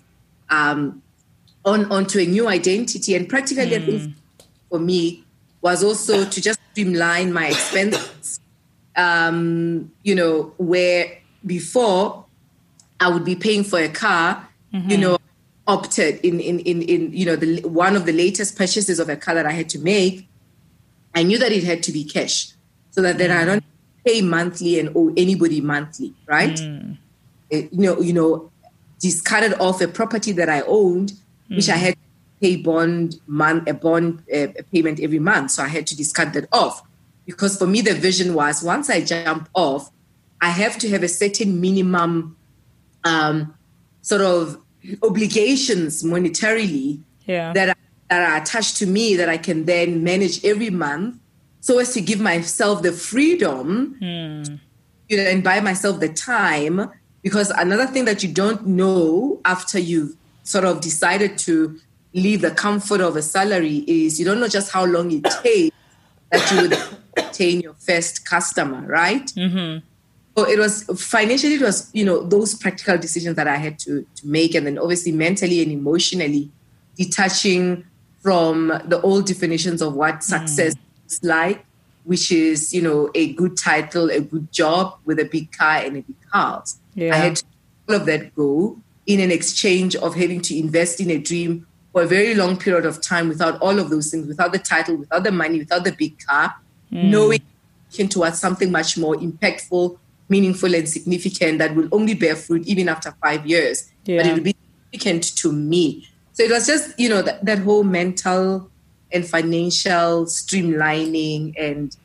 um, 0.50 1.04
on 1.64 1.92
onto 1.92 2.20
a 2.20 2.25
new 2.25 2.48
identity. 2.48 3.16
And 3.16 3.30
practically, 3.30 3.75
I 3.75 3.80
think 3.80 4.16
for 4.70 4.80
me 4.80 5.24
was 5.62 5.84
also 5.84 6.25
to 6.25 6.42
just 6.42 6.60
streamline 6.72 7.34
my 7.34 7.48
expenses. 7.48 8.40
Um, 8.96 9.92
you 10.04 10.16
know, 10.16 10.54
where 10.58 11.20
before 11.46 12.25
I 13.00 13.10
would 13.10 13.25
be 13.25 13.36
paying 13.36 13.64
for 13.64 13.80
a 13.80 13.90
car, 13.90 14.48
you 14.72 14.98
know, 14.98 15.18
opted 15.68 16.20
in, 16.24 16.40
in, 16.40 16.60
in, 16.60 16.82
in, 16.82 17.14
you 17.14 17.25
know, 17.25 17.36
the 17.36 17.62
one 17.68 17.96
of 17.96 18.06
the 18.06 18.12
latest 18.12 18.58
purchases 18.58 19.00
of 19.00 19.10
a 19.10 19.16
car 19.16 19.36
that 19.36 19.46
I 19.46 19.52
had 19.52 19.70
to 19.70 19.80
make, 19.80 20.28
I 21.15 21.24
knew 21.24 21.38
that 21.39 21.51
it 21.51 21.63
had 21.63 21.81
to 21.84 21.91
be 21.91 22.03
cash 22.03 22.50
so 22.91 23.01
that 23.01 23.17
then 23.17 23.31
I 23.31 23.45
don't 23.45 23.63
pay 24.05 24.22
monthly 24.22 24.79
and 24.79 24.89
owe 24.95 25.12
anybody 25.17 25.62
monthly, 25.62 26.13
right? 26.27 26.60
It- 27.50 27.72
you 27.72 27.81
know, 27.81 28.01
you 28.01 28.13
know, 28.13 28.51
discarded 29.00 29.53
off 29.60 29.81
a 29.81 29.88
property 29.88 30.31
that 30.34 30.50
I 30.50 30.62
owned, 30.62 31.13
which 31.50 31.69
I 31.69 31.75
had 31.77 31.93
to 31.93 32.00
pay 32.41 32.55
bond 32.57 33.19
month 33.27 33.67
a 33.69 33.74
bond 33.74 34.24
uh, 34.34 34.48
payment 34.72 35.00
every 35.00 35.19
month, 35.19 35.51
so 35.51 35.63
I 35.63 35.67
had 35.67 35.86
to 35.88 35.95
discard 35.95 36.34
that 36.34 36.48
off. 36.51 36.81
Because 37.25 37.57
for 37.57 37.67
me 37.67 37.81
the 37.81 37.93
vision 37.93 38.34
was 38.34 38.63
once 38.63 38.89
I 38.89 39.01
jump 39.01 39.48
off, 39.53 39.89
I 40.41 40.50
have 40.50 40.77
to 40.79 40.89
have 40.89 41.03
a 41.03 41.07
certain 41.07 41.62
minimum 41.62 42.36
um, 43.03 43.53
sort 44.01 44.22
of 44.22 44.57
obligations 45.03 46.03
monetarily 46.03 47.00
Yeah. 47.25 47.53
that 47.53 47.75
that 48.09 48.21
are 48.21 48.41
attached 48.41 48.77
to 48.77 48.85
me 48.85 49.15
that 49.15 49.29
I 49.29 49.38
can 49.38 49.65
then 49.65 50.03
manage 50.03 50.43
every 50.45 50.69
month, 50.69 51.17
so 51.59 51.79
as 51.79 51.93
to 51.93 52.01
give 52.01 52.19
myself 52.19 52.83
the 52.83 52.91
freedom, 52.91 53.97
you 54.00 55.17
know, 55.17 55.24
and 55.24 55.43
buy 55.43 55.59
myself 55.59 56.00
the 56.00 56.09
time. 56.09 56.91
Because 57.24 57.50
another 57.50 57.88
thing 57.88 58.05
that 58.05 58.21
you 58.21 58.31
don't 58.31 58.67
know 58.67 59.41
after 59.45 59.79
you've 59.79 60.15
sort 60.43 60.63
of 60.63 60.81
decided 60.81 61.39
to 61.39 61.79
leave 62.13 62.41
the 62.41 62.51
comfort 62.51 63.01
of 63.01 63.15
a 63.15 63.21
salary 63.21 63.83
is 63.88 64.19
you 64.19 64.25
don't 64.25 64.39
know 64.39 64.47
just 64.47 64.71
how 64.71 64.85
long 64.85 65.12
it 65.12 65.24
takes 65.43 65.75
that 66.31 66.51
you 66.51 66.62
would 66.62 66.77
obtain 67.17 67.62
your 67.62 67.74
first 67.74 68.27
customer, 68.27 68.85
right? 68.88 69.25
Mm-hmm. 69.35 69.85
So 70.38 70.50
it 70.50 70.59
was 70.59 70.83
financially, 71.01 71.55
it 71.55 71.62
was, 71.62 71.89
you 71.93 72.03
know, 72.03 72.24
those 72.24 72.55
practical 72.55 72.97
decisions 72.97 73.38
that 73.38 73.47
I 73.47 73.55
had 73.55 73.79
to, 73.79 74.05
to 74.15 74.27
make. 74.27 74.53
And 74.53 74.67
then 74.67 74.77
obviously 74.77 75.12
mentally 75.12 75.62
and 75.62 75.71
emotionally 75.71 76.51
detaching 76.95 77.85
from 78.25 78.70
the 78.86 79.00
old 79.01 79.27
definitions 79.27 79.84
of 79.84 79.94
what 79.94 80.15
hmm. 80.15 80.20
success 80.22 80.74
is 81.08 81.24
like, 81.24 81.63
which 82.05 82.32
is, 82.32 82.74
you 82.74 82.82
know, 82.82 83.08
a 83.13 83.34
good 83.34 83.55
title, 83.55 84.10
a 84.10 84.20
good 84.20 84.51
job 84.51 84.98
with 85.05 85.20
a 85.20 85.25
big 85.25 85.51
car 85.51 85.77
and 85.86 85.98
a 85.98 86.01
big 86.01 86.15
house. 86.34 86.79
Yeah. 86.96 87.13
I 87.13 87.17
had 87.17 87.44
all 87.88 87.96
of 87.98 88.08
that 88.08 88.34
go 88.34 88.79
in 89.05 89.20
an 89.20 89.29
exchange 89.29 89.96
of 89.96 90.15
having 90.15 90.41
to 90.41 90.58
invest 90.58 91.00
in 91.00 91.12
a 91.12 91.20
dream 91.20 91.67
for 91.91 92.01
a 92.01 92.08
very 92.08 92.34
long 92.34 92.58
period 92.58 92.84
of 92.84 93.00
time 93.00 93.27
without 93.27 93.62
all 93.62 93.77
of 93.77 93.91
those 93.91 94.10
things, 94.10 94.25
without 94.25 94.51
the 94.51 94.58
title, 94.58 94.96
without 94.96 95.24
the 95.24 95.32
money, 95.32 95.60
without 95.60 95.84
the 95.84 95.91
big 95.91 96.17
car, 96.25 96.55
hmm. 96.89 97.12
knowing 97.12 97.41
towards 98.10 98.39
something 98.39 98.72
much 98.72 98.98
more 98.98 99.13
impactful, 99.17 100.00
meaningful, 100.29 100.74
and 100.74 100.89
significant 100.89 101.60
that 101.60 101.75
will 101.75 101.89
only 101.91 102.15
bear 102.15 102.36
fruit 102.36 102.65
even 102.65 102.89
after 102.89 103.13
five 103.22 103.46
years. 103.46 103.91
But 104.03 104.13
Yeah. 104.13 104.27
it 104.27 104.34
will 104.34 104.44
be 104.44 104.55
significant 104.91 105.36
to 105.38 105.51
me. 105.51 106.10
So 106.36 106.44
it 106.44 106.51
was 106.51 106.68
just, 106.68 107.00
you 107.00 107.08
know, 107.08 107.22
that, 107.22 107.44
that 107.46 107.60
whole 107.60 107.84
mental 107.84 108.70
and 109.12 109.25
financial 109.25 110.25
streamlining 110.25 111.54
and, 111.58 111.96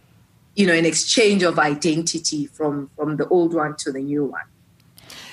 you 0.55 0.67
know, 0.67 0.73
an 0.73 0.87
exchange 0.87 1.43
of 1.43 1.59
identity 1.59 2.47
from 2.47 2.91
from 2.97 3.17
the 3.17 3.27
old 3.29 3.55
one 3.55 3.75
to 3.79 3.91
the 3.91 3.99
new 3.99 4.25
one. 4.25 4.43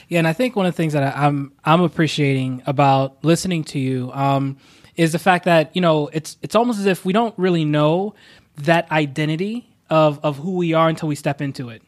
Yeah, 0.09 0.17
and 0.17 0.27
I 0.27 0.33
think 0.33 0.55
one 0.55 0.65
of 0.65 0.73
the 0.73 0.77
things 0.77 0.93
that 0.93 1.03
I, 1.03 1.27
I'm 1.27 1.53
I'm 1.63 1.81
appreciating 1.81 2.63
about 2.65 3.23
listening 3.23 3.63
to 3.65 3.79
you 3.79 4.11
um, 4.13 4.57
is 4.95 5.11
the 5.11 5.19
fact 5.19 5.45
that 5.45 5.75
you 5.75 5.81
know 5.81 6.09
it's 6.11 6.37
it's 6.41 6.55
almost 6.55 6.79
as 6.79 6.87
if 6.87 7.05
we 7.05 7.13
don't 7.13 7.37
really 7.37 7.65
know 7.65 8.15
that 8.55 8.91
identity 8.91 9.69
of 9.91 10.19
of 10.23 10.37
who 10.37 10.55
we 10.55 10.73
are 10.73 10.89
until 10.89 11.07
we 11.07 11.15
step 11.15 11.39
into 11.39 11.69
it. 11.69 11.83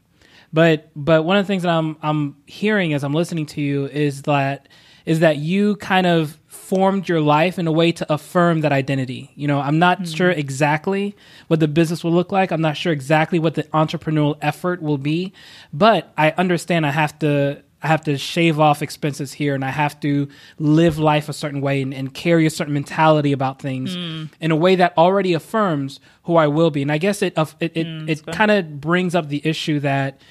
But 0.53 0.91
but 0.95 1.23
one 1.23 1.37
of 1.37 1.43
the 1.43 1.47
things 1.47 1.63
that 1.63 1.71
I'm 1.71 1.97
I'm 2.03 2.35
hearing 2.45 2.93
as 2.93 3.03
I'm 3.03 3.13
listening 3.13 3.47
to 3.47 3.61
you 3.61 3.87
is 3.87 4.23
that 4.23 4.67
is 5.05 5.19
that 5.19 5.37
you 5.37 5.75
kind 5.77 6.07
of 6.07 6.37
formed 6.47 7.09
your 7.09 7.19
life 7.19 7.57
in 7.57 7.65
a 7.65 7.71
way 7.71 7.91
to 7.91 8.13
affirm 8.13 8.61
that 8.61 8.71
identity. 8.71 9.31
You 9.35 9.47
know, 9.47 9.59
I'm 9.59 9.79
not 9.79 10.01
mm-hmm. 10.01 10.13
sure 10.13 10.29
exactly 10.29 11.15
what 11.47 11.59
the 11.59 11.67
business 11.67 12.03
will 12.03 12.11
look 12.11 12.31
like. 12.31 12.51
I'm 12.51 12.61
not 12.61 12.77
sure 12.77 12.93
exactly 12.93 13.39
what 13.39 13.55
the 13.55 13.63
entrepreneurial 13.63 14.37
effort 14.39 14.81
will 14.81 14.99
be, 14.99 15.33
but 15.73 16.13
I 16.15 16.31
understand 16.31 16.85
I 16.85 16.91
have 16.91 17.17
to 17.19 17.63
I 17.81 17.87
have 17.87 18.03
to 18.03 18.17
shave 18.17 18.59
off 18.59 18.81
expenses 18.81 19.33
here 19.33 19.55
and 19.55 19.63
I 19.63 19.69
have 19.69 19.99
to 20.01 20.27
live 20.57 20.99
life 20.99 21.29
a 21.29 21.33
certain 21.33 21.61
way 21.61 21.81
and, 21.81 21.93
and 21.93 22.13
carry 22.13 22.45
a 22.45 22.49
certain 22.49 22.73
mentality 22.73 23.31
about 23.31 23.61
things 23.61 23.95
mm. 23.95 24.29
in 24.41 24.51
a 24.51 24.55
way 24.55 24.75
that 24.75 24.97
already 24.97 25.33
affirms 25.33 25.99
who 26.23 26.35
I 26.35 26.47
will 26.47 26.71
be. 26.71 26.81
And 26.81 26.91
I 26.91 26.97
guess 26.97 27.21
it 27.21 27.33
it 27.37 27.55
it, 27.61 27.87
mm, 27.87 28.09
it 28.09 28.25
kind 28.27 28.51
of 28.51 28.81
brings 28.81 29.15
up 29.15 29.29
the 29.29 29.41
issue 29.43 29.79
that 29.79 30.21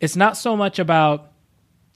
it's 0.00 0.16
not 0.16 0.36
so 0.36 0.56
much 0.56 0.78
about 0.78 1.30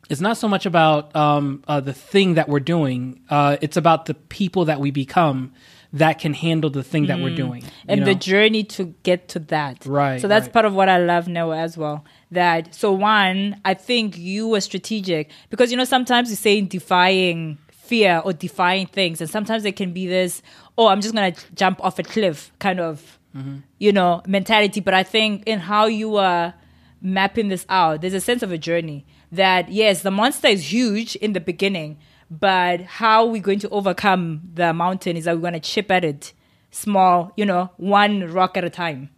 it's 0.09 0.21
not 0.21 0.37
so 0.37 0.49
much 0.49 0.65
about 0.67 1.15
um, 1.15 1.63
uh, 1.69 1.81
the 1.81 1.93
thing 1.93 2.35
that 2.35 2.49
we're 2.49 2.61
doing. 2.61 3.21
Uh, 3.29 3.57
it's 3.61 3.77
about 3.77 4.07
the 4.07 4.15
people 4.15 4.65
that 4.67 4.81
we 4.81 4.91
become 4.91 5.53
that 5.93 6.19
can 6.19 6.35
handle 6.35 6.69
the 6.69 6.83
thing 6.83 7.07
that 7.07 7.19
we're 7.19 7.35
doing. 7.35 7.63
you 7.63 7.69
and 7.89 8.07
the 8.07 8.15
journey 8.15 8.63
to 8.63 8.95
get 9.05 9.29
to 9.29 9.39
that. 9.39 9.85
Right, 9.87 10.21
So 10.21 10.29
that's 10.29 10.45
right. 10.47 10.53
part 10.53 10.65
of 10.67 10.75
what 10.75 10.89
I 10.91 10.99
love 10.99 11.29
now 11.29 11.51
as 11.53 11.79
well. 11.79 12.05
That 12.31 12.75
so 12.75 12.93
one, 12.93 13.59
I 13.65 13.73
think 13.73 14.19
you 14.19 14.49
were 14.49 14.61
strategic 14.61 15.31
because 15.49 15.71
you 15.71 15.79
know 15.79 15.85
sometimes 15.85 16.29
you 16.29 16.37
say 16.37 16.59
in 16.59 16.69
defying 16.69 17.57
fear 17.71 18.21
or 18.23 18.35
defying 18.35 18.87
things, 18.87 19.23
and 19.23 19.31
sometimes 19.31 19.65
it 19.65 19.77
can 19.77 19.93
be 19.95 20.07
this, 20.07 20.43
oh, 20.77 20.89
I'm 20.89 21.01
just 21.01 21.15
gonna 21.15 21.35
jump 21.55 21.83
off 21.83 21.99
a 21.99 22.03
cliff 22.03 22.53
kind 22.59 22.81
of, 22.81 23.15
Mm-hmm. 23.37 23.57
you 23.79 23.93
know, 23.93 24.23
mentality. 24.27 24.81
But 24.81 24.95
I 24.95 25.03
think 25.03 25.43
in 25.47 25.59
how 25.59 25.85
you 25.87 26.17
are 26.17 26.55
mapping 27.01 27.49
this 27.49 27.67
out, 27.69 28.01
there's 28.01 28.15
a 28.15 28.21
sense 28.21 28.43
of 28.43 28.53
a 28.53 28.59
journey. 28.59 29.07
That 29.31 29.71
yes, 29.71 30.03
the 30.03 30.11
monster 30.11 30.49
is 30.49 30.73
huge 30.73 31.17
in 31.17 31.33
the 31.33 31.41
beginning, 31.41 31.99
but 32.31 32.81
how 32.83 33.27
we're 33.27 33.43
going 33.43 33.59
to 33.61 33.69
overcome 33.71 34.43
the 34.55 34.73
mountain 34.73 35.17
is 35.17 35.25
that 35.25 35.35
we're 35.35 35.43
going 35.43 35.53
to 35.53 35.61
chip 35.61 35.91
at 35.91 36.05
it 36.05 36.33
small, 36.71 37.33
you 37.37 37.45
know, 37.45 37.71
one 37.77 38.33
rock 38.33 38.57
at 38.57 38.65
a 38.65 38.71
time. 38.71 39.11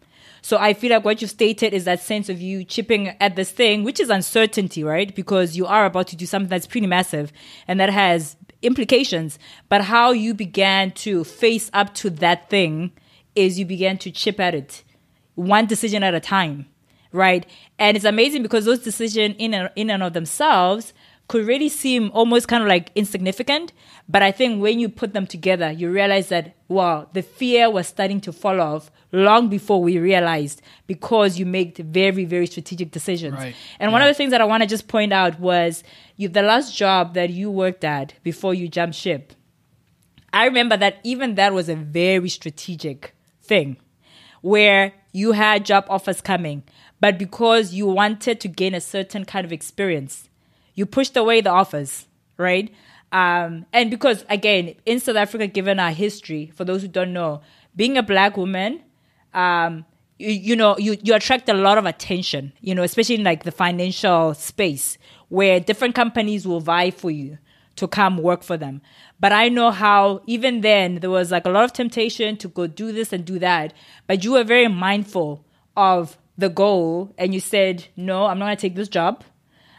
So 0.43 0.57
I 0.57 0.73
feel 0.73 0.91
like 0.91 1.05
what 1.05 1.21
you've 1.21 1.31
stated 1.31 1.75
is 1.75 1.85
that 1.85 2.01
sense 2.01 2.29
of 2.29 2.41
you 2.41 2.65
chipping 2.65 3.09
at 3.21 3.37
this 3.37 3.51
thing, 3.51 3.85
which 3.85 4.01
is 4.01 4.09
uncertainty, 4.09 4.83
right? 4.83 5.15
Because 5.15 5.57
you 5.57 5.67
are 5.67 5.85
about 5.85 6.09
to 6.09 6.17
do 6.17 6.27
something 6.27 6.49
that's 6.49 6.67
pretty 6.67 6.87
massive 6.87 7.33
and 7.69 7.79
that 7.79 7.91
has 7.91 8.37
implications. 8.63 9.39
But 9.69 9.83
how 9.83 10.13
you 10.13 10.35
began 10.35 10.93
to 10.93 11.25
face 11.25 11.71
up 11.73 11.95
to 11.95 12.11
that 12.11 12.49
thing 12.49 12.93
is 13.35 13.59
you 13.59 13.67
began 13.67 13.99
to 13.99 14.11
chip 14.11 14.41
at 14.41 14.55
it 14.55 14.83
one 15.35 15.67
decision 15.67 16.03
at 16.03 16.15
a 16.15 16.21
time, 16.21 16.67
right? 17.13 17.47
And 17.81 17.97
it's 17.97 18.05
amazing 18.05 18.43
because 18.43 18.67
those 18.67 18.81
decisions 18.81 19.35
in 19.39 19.55
and, 19.55 19.71
in 19.75 19.91
and 19.91 20.03
of 20.03 20.13
themselves 20.13 20.93
could 21.29 21.47
really 21.47 21.69
seem 21.69 22.11
almost 22.13 22.49
kind 22.49 22.63
of 22.63 22.69
like 22.69 22.91
insignificant. 22.95 23.73
But 24.09 24.23
I 24.23 24.33
think 24.33 24.61
when 24.61 24.79
you 24.79 24.89
put 24.89 25.15
them 25.15 25.27
together, 25.27 25.71
you 25.71 25.91
realize 25.91 26.29
that, 26.29 26.57
wow, 26.69 27.09
the 27.13 27.23
fear 27.23 27.71
was 27.71 27.87
starting 27.87 28.21
to 28.23 28.33
fall 28.33 28.61
off 28.61 28.91
long 29.13 29.49
before 29.49 29.81
we 29.81 29.97
realized 29.99 30.61
because 30.87 31.39
you 31.39 31.47
make 31.47 31.79
very, 31.79 32.25
very 32.25 32.47
strategic 32.47 32.91
decisions. 32.91 33.35
Right. 33.35 33.55
And 33.79 33.93
one 33.93 34.03
of 34.03 34.09
the 34.09 34.15
things 34.15 34.33
that 34.33 34.41
I 34.41 34.45
want 34.45 34.63
to 34.63 34.69
just 34.69 34.89
point 34.89 35.13
out 35.13 35.41
was 35.41 35.83
you, 36.17 36.29
the 36.29 36.43
last 36.43 36.77
job 36.77 37.15
that 37.15 37.31
you 37.31 37.51
worked 37.51 37.85
at 37.85 38.13
before 38.23 38.53
you 38.53 38.69
jumped 38.69 38.97
ship. 38.97 39.33
I 40.33 40.45
remember 40.45 40.77
that 40.77 40.99
even 41.03 41.37
that 41.37 41.55
was 41.55 41.69
a 41.69 41.77
very 41.77 42.29
strategic 42.29 43.15
thing 43.41 43.79
where 44.43 44.93
you 45.13 45.33
had 45.33 45.65
job 45.65 45.87
offers 45.89 46.21
coming, 46.21 46.63
but 47.00 47.19
because 47.19 47.73
you 47.73 47.87
wanted 47.87 48.40
to 48.40 48.49
gain 48.49 48.75
a 48.75 48.80
certain 48.80 49.25
kind 49.25 49.45
of 49.45 49.52
experience, 49.52 50.28
you 50.75 50.87
pushed 50.87 51.16
away 51.16 51.40
the 51.40 51.50
offers, 51.50 52.07
right? 52.37 52.73
Um, 53.12 53.66
and 53.73 53.90
because 53.90 54.25
again, 54.28 54.75
in 54.87 55.00
South 55.00 55.16
Africa, 55.16 55.47
given 55.47 55.80
our 55.80 55.90
history, 55.90 56.52
for 56.54 56.64
those 56.64 56.83
who 56.83 56.88
don't 56.88 57.12
know, 57.12 57.40
being 57.75 57.97
a 57.97 58.02
black 58.02 58.37
woman, 58.37 58.83
um, 59.35 59.85
you, 60.19 60.30
you 60.30 60.57
know, 60.57 60.76
you, 60.78 60.97
you 61.02 61.14
attract 61.14 61.49
a 61.49 61.54
lot 61.54 61.78
of 61.78 61.87
attention, 61.87 62.52
you 62.61 62.75
know, 62.75 62.83
especially 62.83 63.16
in 63.16 63.25
like 63.25 63.45
the 63.45 63.52
financial 63.52 64.35
space 64.35 64.99
where 65.28 65.59
different 65.59 65.95
companies 65.95 66.47
will 66.47 66.61
vie 66.61 66.90
for 66.90 67.11
you 67.11 67.38
to 67.76 67.88
come 67.88 68.19
work 68.19 68.42
for 68.42 68.57
them. 68.57 68.83
But 69.19 69.33
I 69.33 69.49
know 69.49 69.71
how 69.71 70.23
even 70.26 70.61
then 70.61 70.97
there 70.97 71.11
was 71.11 71.30
like 71.30 71.47
a 71.47 71.50
lot 71.50 71.64
of 71.64 71.73
temptation 71.73 72.37
to 72.38 72.49
go 72.49 72.66
do 72.66 72.92
this 72.92 73.12
and 73.12 73.25
do 73.25 73.38
that. 73.38 73.73
But 74.07 74.25
you 74.25 74.33
were 74.33 74.45
very 74.45 74.69
mindful 74.69 75.45
of 75.76 76.19
the 76.40 76.49
goal 76.49 77.14
and 77.18 77.32
you 77.32 77.40
said, 77.40 77.87
no, 77.97 78.26
I'm 78.26 78.38
not 78.38 78.47
going 78.47 78.56
to 78.56 78.61
take 78.61 78.75
this 78.75 78.88
job. 78.88 79.23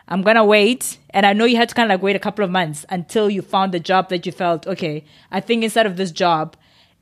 I'm 0.07 0.21
going 0.21 0.35
to 0.35 0.43
wait. 0.43 0.97
And 1.11 1.25
I 1.25 1.33
know 1.33 1.45
you 1.45 1.57
had 1.57 1.69
to 1.69 1.75
kind 1.75 1.91
of 1.91 1.95
like 1.95 2.03
wait 2.03 2.15
a 2.15 2.19
couple 2.19 2.43
of 2.43 2.51
months 2.51 2.85
until 2.89 3.29
you 3.29 3.41
found 3.41 3.73
the 3.73 3.79
job 3.79 4.09
that 4.09 4.25
you 4.25 4.31
felt, 4.31 4.67
okay, 4.67 5.03
I 5.31 5.39
think 5.39 5.63
instead 5.63 5.85
of 5.85 5.97
this 5.97 6.11
job, 6.11 6.55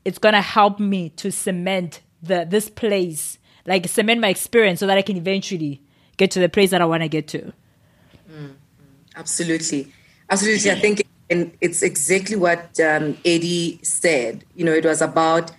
it's 0.04 0.18
going 0.18 0.34
to 0.34 0.40
help 0.40 0.80
me 0.80 1.10
to 1.10 1.30
cement 1.30 2.00
the 2.22 2.46
this 2.48 2.68
place, 2.68 3.38
like 3.66 3.86
cement 3.88 4.20
my 4.20 4.28
experience 4.28 4.80
so 4.80 4.86
that 4.86 4.98
I 4.98 5.02
can 5.02 5.16
eventually 5.16 5.82
get 6.16 6.30
to 6.32 6.40
the 6.40 6.48
place 6.48 6.70
that 6.70 6.80
I 6.80 6.84
want 6.84 7.02
to 7.02 7.08
get 7.08 7.28
to. 7.28 7.52
Absolutely. 9.16 9.92
Absolutely. 10.28 10.70
I 10.70 10.74
think 10.76 11.02
and 11.28 11.52
it's 11.60 11.82
exactly 11.82 12.36
what 12.36 12.78
um, 12.80 13.16
Eddie 13.24 13.78
said. 13.82 14.44
You 14.54 14.64
know, 14.64 14.72
it 14.72 14.84
was 14.84 15.00
about 15.00 15.52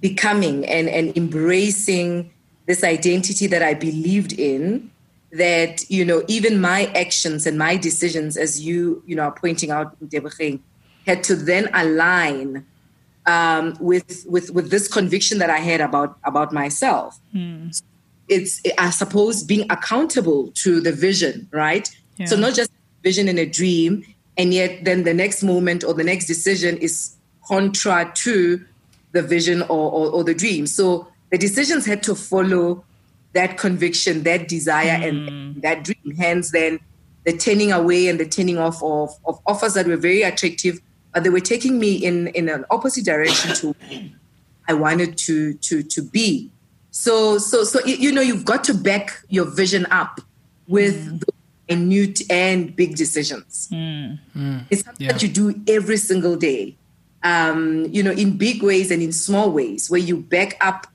becoming 0.00 0.66
and, 0.66 0.88
and 0.88 1.16
embracing 1.16 2.30
this 2.66 2.82
identity 2.82 3.46
that 3.48 3.62
I 3.62 3.74
believed 3.74 4.32
in. 4.32 4.90
That 5.32 5.90
you 5.90 6.04
know, 6.04 6.22
even 6.28 6.60
my 6.60 6.86
actions 6.94 7.44
and 7.44 7.58
my 7.58 7.76
decisions, 7.76 8.36
as 8.36 8.64
you 8.64 9.02
you 9.04 9.16
know 9.16 9.24
are 9.24 9.32
pointing 9.32 9.72
out, 9.72 9.96
had 11.06 11.24
to 11.24 11.34
then 11.34 11.68
align 11.74 12.64
um, 13.26 13.76
with 13.80 14.24
with 14.28 14.50
with 14.50 14.70
this 14.70 14.88
conviction 14.88 15.38
that 15.38 15.50
I 15.50 15.58
had 15.58 15.80
about 15.80 16.18
about 16.24 16.52
myself. 16.52 17.18
Mm. 17.34 17.82
It's 18.28 18.62
I 18.78 18.90
suppose 18.90 19.42
being 19.42 19.66
accountable 19.70 20.52
to 20.62 20.80
the 20.80 20.92
vision, 20.92 21.48
right? 21.50 21.88
Yeah. 22.16 22.26
So 22.26 22.36
not 22.36 22.54
just 22.54 22.70
vision 23.02 23.28
and 23.28 23.38
a 23.38 23.46
dream, 23.46 24.04
and 24.36 24.54
yet 24.54 24.84
then 24.84 25.04
the 25.04 25.14
next 25.14 25.42
moment 25.42 25.84
or 25.84 25.94
the 25.94 26.04
next 26.04 26.26
decision 26.26 26.76
is 26.78 27.16
contra 27.46 28.10
to 28.14 28.64
the 29.12 29.22
vision 29.22 29.62
or, 29.62 29.90
or, 29.92 30.10
or 30.10 30.24
the 30.24 30.34
dream. 30.34 30.66
So 30.66 31.06
the 31.34 31.38
decisions 31.38 31.84
had 31.84 32.00
to 32.04 32.14
follow 32.14 32.84
that 33.32 33.58
conviction, 33.58 34.22
that 34.22 34.46
desire, 34.46 35.00
mm. 35.00 35.08
and 35.08 35.62
that 35.62 35.82
dream. 35.82 36.14
Hence, 36.16 36.52
then 36.52 36.78
the 37.24 37.36
turning 37.36 37.72
away 37.72 38.06
and 38.06 38.20
the 38.20 38.24
turning 38.24 38.56
off 38.56 38.80
of, 38.84 39.10
of 39.26 39.40
offers 39.44 39.74
that 39.74 39.88
were 39.88 39.96
very 39.96 40.22
attractive, 40.22 40.78
but 41.12 41.24
they 41.24 41.30
were 41.30 41.40
taking 41.40 41.80
me 41.80 41.96
in, 41.96 42.28
in 42.28 42.48
an 42.48 42.64
opposite 42.70 43.04
direction 43.04 43.52
to 43.56 43.74
I 44.68 44.74
wanted 44.74 45.18
to 45.18 45.54
to 45.54 45.82
to 45.82 46.02
be. 46.02 46.52
So 46.92 47.38
so 47.38 47.64
so 47.64 47.84
you 47.84 48.12
know 48.12 48.22
you've 48.22 48.44
got 48.44 48.62
to 48.64 48.74
back 48.74 49.20
your 49.28 49.46
vision 49.46 49.86
up 49.90 50.20
with 50.68 51.20
mm 51.20 51.28
minute 51.68 52.20
and 52.30 52.76
big 52.76 52.94
decisions. 52.94 53.68
Mm. 53.72 54.18
Mm. 54.36 54.66
It's 54.68 54.84
something 54.84 55.06
yeah. 55.06 55.12
that 55.12 55.22
you 55.22 55.28
do 55.28 55.54
every 55.66 55.96
single 55.96 56.36
day. 56.36 56.76
Um, 57.22 57.86
you 57.90 58.02
know, 58.02 58.10
in 58.10 58.36
big 58.36 58.62
ways 58.62 58.90
and 58.90 59.02
in 59.02 59.10
small 59.10 59.50
ways, 59.50 59.90
where 59.90 59.98
you 59.98 60.18
back 60.18 60.58
up 60.60 60.86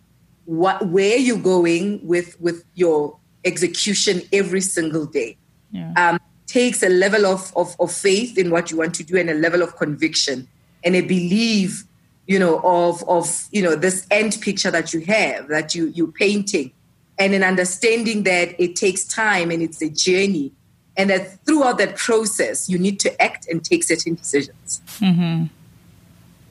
what 0.50 0.88
where 0.88 1.16
you're 1.16 1.38
going 1.38 2.00
with 2.04 2.40
with 2.42 2.66
your 2.74 3.16
execution 3.46 4.24
every 4.34 4.62
single 4.62 5.06
day. 5.06 5.38
Yeah. 5.72 5.94
Um, 5.96 6.20
takes 6.48 6.82
a 6.82 6.90
level 6.90 7.28
of, 7.28 7.56
of, 7.56 7.76
of 7.80 7.92
faith 7.92 8.36
in 8.36 8.50
what 8.50 8.72
you 8.72 8.78
want 8.78 8.96
to 8.96 9.04
do 9.04 9.16
and 9.16 9.30
a 9.30 9.36
level 9.36 9.62
of 9.62 9.76
conviction 9.76 10.48
and 10.84 10.96
a 10.96 11.02
belief, 11.02 11.84
you 12.26 12.40
know, 12.40 12.60
of 12.64 13.08
of 13.08 13.48
you 13.52 13.62
know 13.62 13.76
this 13.76 14.08
end 14.10 14.40
picture 14.42 14.72
that 14.72 14.92
you 14.92 15.02
have 15.02 15.48
that 15.50 15.76
you 15.76 15.88
you're 15.90 16.12
painting, 16.12 16.72
and 17.20 17.36
an 17.36 17.44
understanding 17.44 18.24
that 18.24 18.60
it 18.60 18.76
takes 18.76 19.04
time 19.04 19.52
and 19.52 19.62
it's 19.62 19.82
a 19.84 19.90
journey 19.90 20.52
and 20.98 21.10
that 21.10 21.46
throughout 21.46 21.78
that 21.78 21.96
process 21.96 22.68
you 22.68 22.80
need 22.80 23.00
to 23.00 23.22
act 23.22 23.48
and 23.48 23.64
take 23.64 23.84
certain 23.84 24.16
decisions 24.16 24.82
mm-hmm. 25.00 25.46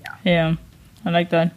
yeah. 0.02 0.16
yeah 0.24 0.56
i 1.04 1.10
like 1.10 1.30
that 1.30 1.52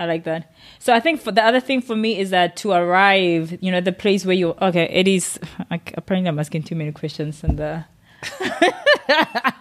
i 0.00 0.06
like 0.06 0.24
that 0.24 0.52
so 0.78 0.92
i 0.92 0.98
think 0.98 1.20
for 1.20 1.30
the 1.30 1.44
other 1.44 1.60
thing 1.60 1.80
for 1.80 1.94
me 1.94 2.18
is 2.18 2.30
that 2.30 2.56
to 2.56 2.72
arrive 2.72 3.56
you 3.62 3.70
know 3.70 3.80
the 3.80 3.92
place 3.92 4.24
where 4.26 4.34
you 4.34 4.48
okay 4.60 4.88
it 4.90 5.06
is 5.06 5.38
apparently 5.70 6.28
i'm 6.28 6.38
asking 6.38 6.62
too 6.62 6.74
many 6.74 6.90
questions 6.90 7.44
and 7.44 7.58
the 7.58 7.84
uh, 8.40 9.50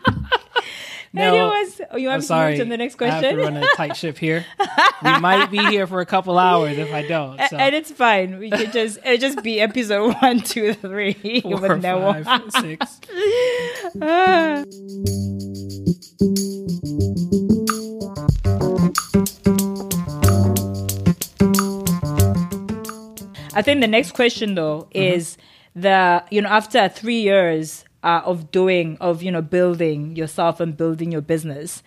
No, 1.12 1.24
Anyways, 1.24 1.82
oh, 1.90 1.98
you 1.98 2.08
want 2.08 2.18
I'm 2.18 2.22
sorry. 2.22 2.58
to 2.58 2.66
the 2.66 2.78
next 2.78 2.96
question? 2.96 3.24
I 3.26 3.28
have 3.30 3.36
to 3.36 3.42
run 3.42 3.58
a 3.58 3.66
tight 3.76 3.98
ship 3.98 4.18
here. 4.18 4.46
we 5.04 5.20
might 5.20 5.50
be 5.50 5.58
here 5.58 5.88
for 5.88 6.02
a 6.02 6.06
couple 6.06 6.38
hours 6.38 6.78
if 6.78 6.94
I 6.94 7.02
don't. 7.08 7.40
So. 7.50 7.58
And 7.58 7.74
it's 7.74 7.92
fine. 7.92 8.38
We 8.38 8.52
could 8.52 8.72
just 8.72 9.00
it 9.04 9.20
just 9.20 9.42
be 9.42 9.60
episode 9.60 10.14
one, 10.22 10.42
two, 10.42 10.74
three, 10.74 11.42
Four, 11.42 11.60
with 11.60 11.82
Noah. 11.82 12.24
five, 12.24 12.52
six. 12.52 13.00
Ah. 14.02 14.64
I 23.60 23.62
think 23.62 23.82
the 23.82 23.88
next 23.88 24.14
question 24.14 24.56
though 24.56 24.88
mm-hmm. 24.96 25.16
is 25.16 25.38
the 25.76 26.24
you 26.32 26.42
know 26.42 26.50
after 26.50 26.88
three 26.88 27.20
years 27.20 27.84
uh, 28.04 28.22
of 28.24 28.52
doing 28.52 28.98
of 29.02 29.22
you 29.22 29.32
know 29.32 29.42
building 29.42 30.16
yourself 30.16 30.62
and 30.62 30.78
building 30.78 31.12
your 31.12 31.22
business 31.22 31.84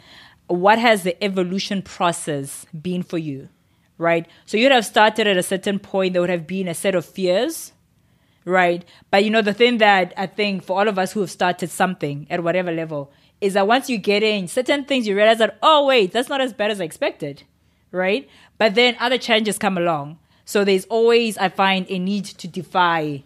what 0.49 0.79
has 0.79 1.03
the 1.03 1.17
evolution 1.25 1.81
process 1.81 2.67
been 2.89 3.03
for 3.03 3.17
you 3.17 3.49
right? 3.99 4.27
So 4.47 4.57
you'd 4.57 4.73
have 4.73 4.85
started 4.85 5.27
at 5.27 5.37
a 5.37 5.43
certain 5.43 5.79
point 5.79 6.13
there 6.13 6.21
would 6.21 6.31
have 6.31 6.47
been 6.47 6.69
a 6.69 6.75
set 6.75 6.95
of 6.95 7.07
fears 7.07 7.73
right? 8.45 8.85
But 9.11 9.25
you 9.25 9.31
know 9.31 9.41
the 9.41 9.55
thing 9.55 9.79
that 9.79 10.13
i 10.17 10.27
think 10.27 10.65
for 10.65 10.79
all 10.79 10.89
of 10.89 10.99
us 10.99 11.13
who 11.13 11.21
have 11.21 11.31
started 11.31 11.71
something 11.71 12.27
at 12.29 12.43
whatever 12.43 12.71
level 12.71 13.11
is 13.41 13.55
that 13.55 13.67
once 13.67 13.89
you 13.89 13.97
get 13.97 14.23
in 14.23 14.47
certain 14.47 14.85
things 14.85 15.07
you 15.07 15.17
realize 15.17 15.39
that 15.39 15.59
oh 15.63 15.87
wait 15.87 16.13
that's 16.13 16.29
not 16.29 16.43
as 16.43 16.53
bad 16.53 16.71
as 16.71 16.83
i 16.83 16.85
expected 16.85 17.45
right? 17.93 18.29
But 18.59 18.75
then 18.75 18.97
other 18.99 19.19
challenges 19.19 19.59
come 19.59 19.79
along 19.79 20.19
so 20.45 20.65
there's 20.65 20.85
always 20.87 21.39
i 21.39 21.49
find 21.49 21.87
a 21.89 21.99
need 21.99 22.25
to 22.25 22.49
defy 22.49 23.23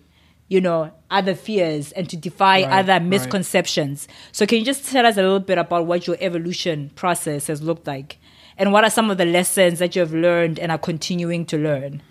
you 0.48 0.60
know, 0.60 0.92
other 1.10 1.34
fears 1.34 1.92
and 1.92 2.08
to 2.08 2.16
defy 2.16 2.62
right, 2.62 2.72
other 2.72 3.00
misconceptions. 3.00 4.06
Right. 4.08 4.16
So, 4.32 4.46
can 4.46 4.58
you 4.58 4.64
just 4.64 4.90
tell 4.90 5.04
us 5.04 5.16
a 5.16 5.22
little 5.22 5.40
bit 5.40 5.58
about 5.58 5.86
what 5.86 6.06
your 6.06 6.16
evolution 6.20 6.90
process 6.94 7.48
has 7.48 7.62
looked 7.62 7.86
like? 7.86 8.18
And 8.58 8.72
what 8.72 8.84
are 8.84 8.90
some 8.90 9.10
of 9.10 9.18
the 9.18 9.24
lessons 9.24 9.78
that 9.80 9.96
you 9.96 10.00
have 10.00 10.14
learned 10.14 10.58
and 10.58 10.72
are 10.72 10.78
continuing 10.78 11.44
to 11.46 11.58
learn? 11.58 12.02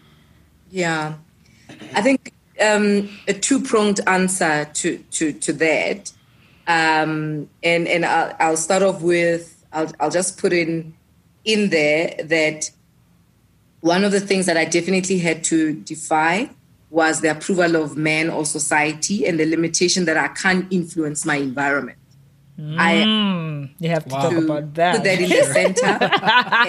Yeah, 0.69 1.15
I 1.93 2.01
think 2.01 2.33
um, 2.61 3.09
a 3.27 3.33
two 3.33 3.61
pronged 3.61 4.01
answer 4.05 4.65
to, 4.65 4.97
to, 4.97 5.33
to 5.33 5.53
that. 5.53 6.11
Um, 6.67 7.49
and 7.63 7.87
and 7.87 8.05
I'll, 8.05 8.35
I'll 8.39 8.57
start 8.57 8.83
off 8.83 9.01
with, 9.01 9.63
I'll, 9.71 9.91
I'll 9.99 10.11
just 10.11 10.39
put 10.39 10.51
in, 10.51 10.93
in 11.45 11.69
there 11.69 12.15
that 12.23 12.69
one 13.85 14.03
of 14.03 14.11
the 14.11 14.19
things 14.19 14.47
that 14.47 14.57
I 14.57 14.65
definitely 14.65 15.19
had 15.19 15.43
to 15.43 15.73
defy 15.73 16.49
was 16.89 17.21
the 17.21 17.29
approval 17.29 17.75
of 17.75 17.95
man 17.95 18.31
or 18.31 18.43
society 18.43 19.27
and 19.27 19.39
the 19.39 19.45
limitation 19.45 20.05
that 20.05 20.17
I 20.17 20.29
can't 20.29 20.65
influence 20.73 21.23
my 21.23 21.35
environment. 21.35 21.99
Mm, 22.59 22.79
I 22.79 23.75
you 23.77 23.89
have 23.91 24.05
to 24.05 24.15
wow. 24.15 24.21
talk 24.21 24.33
about 24.33 24.73
that. 24.73 24.95
Put 24.95 25.03
that 25.03 25.21
in 25.21 25.29
the 25.29 25.43
center 25.43 25.85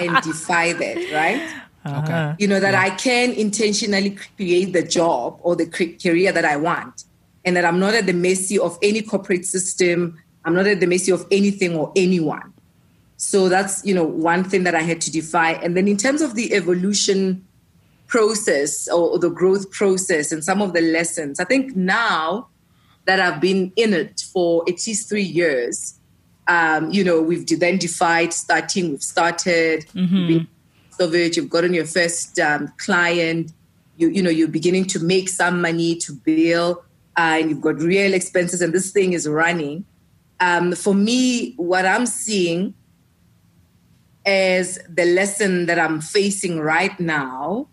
and 0.03 0.23
defy 0.23 0.75
that, 0.75 0.97
right? 1.11 1.41
Uh-huh. 1.87 2.03
Okay. 2.03 2.35
You 2.39 2.49
know 2.49 2.61
that 2.61 2.73
yeah. 2.73 2.83
I 2.83 2.91
can 2.91 3.33
intentionally 3.33 4.19
create 4.37 4.75
the 4.75 4.83
job 4.83 5.39
or 5.41 5.57
the 5.57 5.67
career 5.67 6.33
that 6.33 6.45
I 6.45 6.59
want, 6.59 7.05
and 7.47 7.57
that 7.57 7.65
I'm 7.65 7.79
not 7.79 7.95
at 7.95 8.05
the 8.05 8.13
mercy 8.13 8.59
of 8.59 8.79
any 8.83 9.01
corporate 9.01 9.47
system. 9.47 10.19
I'm 10.45 10.55
not 10.55 10.67
at 10.67 10.81
the 10.81 10.87
mercy 10.87 11.13
of 11.13 11.27
anything 11.31 11.77
or 11.77 11.93
anyone. 11.97 12.53
So 13.17 13.49
that's 13.49 13.85
you 13.85 13.95
know 13.95 14.05
one 14.05 14.45
thing 14.45 14.65
that 14.65 14.75
I 14.75 14.83
had 14.83 15.01
to 15.03 15.11
defy. 15.11 15.53
And 15.53 15.77
then 15.77 15.89
in 15.89 15.97
terms 15.97 16.21
of 16.23 16.35
the 16.35 16.55
evolution 16.55 17.47
process 18.07 18.89
or, 18.89 19.19
the 19.19 19.31
growth 19.31 19.71
process 19.71 20.33
and 20.33 20.45
some 20.45 20.63
of 20.63 20.73
the 20.73 20.81
lessons. 20.81 21.41
I 21.41 21.45
think 21.45 21.77
now 21.77 22.49
that 23.05 23.21
I've 23.21 23.41
been 23.41 23.73
in 23.77 23.95
it 23.95 24.21
for 24.33 24.63
at 24.69 24.87
least 24.87 25.09
three 25.09 25.23
years, 25.23 25.99
um, 26.49 26.91
you 26.91 27.03
know, 27.03 27.21
we've 27.21 27.47
then 27.59 27.79
defied 27.79 28.33
starting, 28.33 28.91
we've 28.91 29.03
started, 29.03 29.87
mm-hmm. 29.89 30.45
of 31.03 31.15
it, 31.15 31.37
you've 31.37 31.51
gotten 31.51 31.75
your 31.75 31.87
first 31.87 32.39
um, 32.39 32.73
client, 32.79 33.53
you, 33.97 34.09
you 34.09 34.23
know, 34.23 34.31
you're 34.31 34.49
beginning 34.49 34.85
to 34.87 35.01
make 35.01 35.29
some 35.29 35.61
money 35.61 35.97
to 35.97 36.13
bill, 36.13 36.85
uh, 37.17 37.39
and 37.41 37.51
you've 37.51 37.61
got 37.61 37.77
real 37.81 38.15
expenses, 38.15 38.63
and 38.63 38.73
this 38.73 38.93
thing 38.93 39.13
is 39.13 39.27
running. 39.27 39.85
Um, 40.39 40.73
for 40.73 40.95
me, 40.95 41.55
what 41.57 41.87
I'm 41.87 42.07
seeing 42.07 42.75
as 44.27 44.79
the 44.89 45.05
lesson 45.05 45.67
that 45.67 45.79
I'm 45.79 46.01
facing 46.01 46.59
right 46.59 46.99
now 46.99 47.69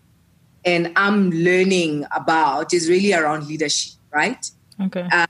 and 0.64 0.92
I'm 0.96 1.30
learning 1.30 2.06
about 2.14 2.72
is 2.72 2.88
really 2.88 3.12
around 3.12 3.46
leadership, 3.48 3.94
right? 4.12 4.50
Okay. 4.80 5.06
Uh, 5.12 5.26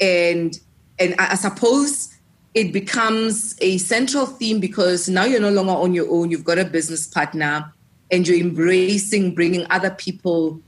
and 0.00 0.58
and 0.98 1.14
I, 1.18 1.32
I 1.32 1.34
suppose 1.34 2.14
it 2.54 2.72
becomes 2.72 3.56
a 3.60 3.78
central 3.78 4.26
theme 4.26 4.60
because 4.60 5.08
now 5.08 5.24
you're 5.24 5.40
no 5.40 5.50
longer 5.50 5.72
on 5.72 5.94
your 5.94 6.10
own. 6.10 6.30
You've 6.30 6.44
got 6.44 6.58
a 6.58 6.64
business 6.64 7.06
partner, 7.06 7.72
and 8.10 8.26
you're 8.26 8.38
embracing 8.38 9.34
bringing 9.34 9.66
other 9.70 9.90
people 9.90 10.60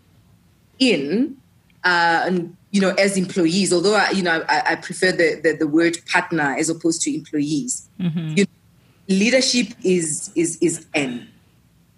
in, 0.79 1.37
uh, 1.85 2.25
and 2.27 2.57
you 2.71 2.81
know, 2.81 2.91
as 2.91 3.17
employees. 3.17 3.73
Although 3.73 3.95
I, 3.95 4.11
you 4.11 4.23
know, 4.23 4.45
I, 4.49 4.63
I 4.73 4.75
prefer 4.77 5.13
the, 5.13 5.41
the, 5.43 5.57
the 5.61 5.67
word 5.67 5.99
partner 6.11 6.55
as 6.59 6.69
opposed 6.69 7.03
to 7.03 7.15
employees. 7.15 7.89
Mm-hmm. 8.01 8.35
You 8.37 8.45
know, 8.45 8.51
leadership 9.11 9.67
is 9.83 10.31
is 10.35 10.57
is 10.63 10.87
N. 10.95 11.29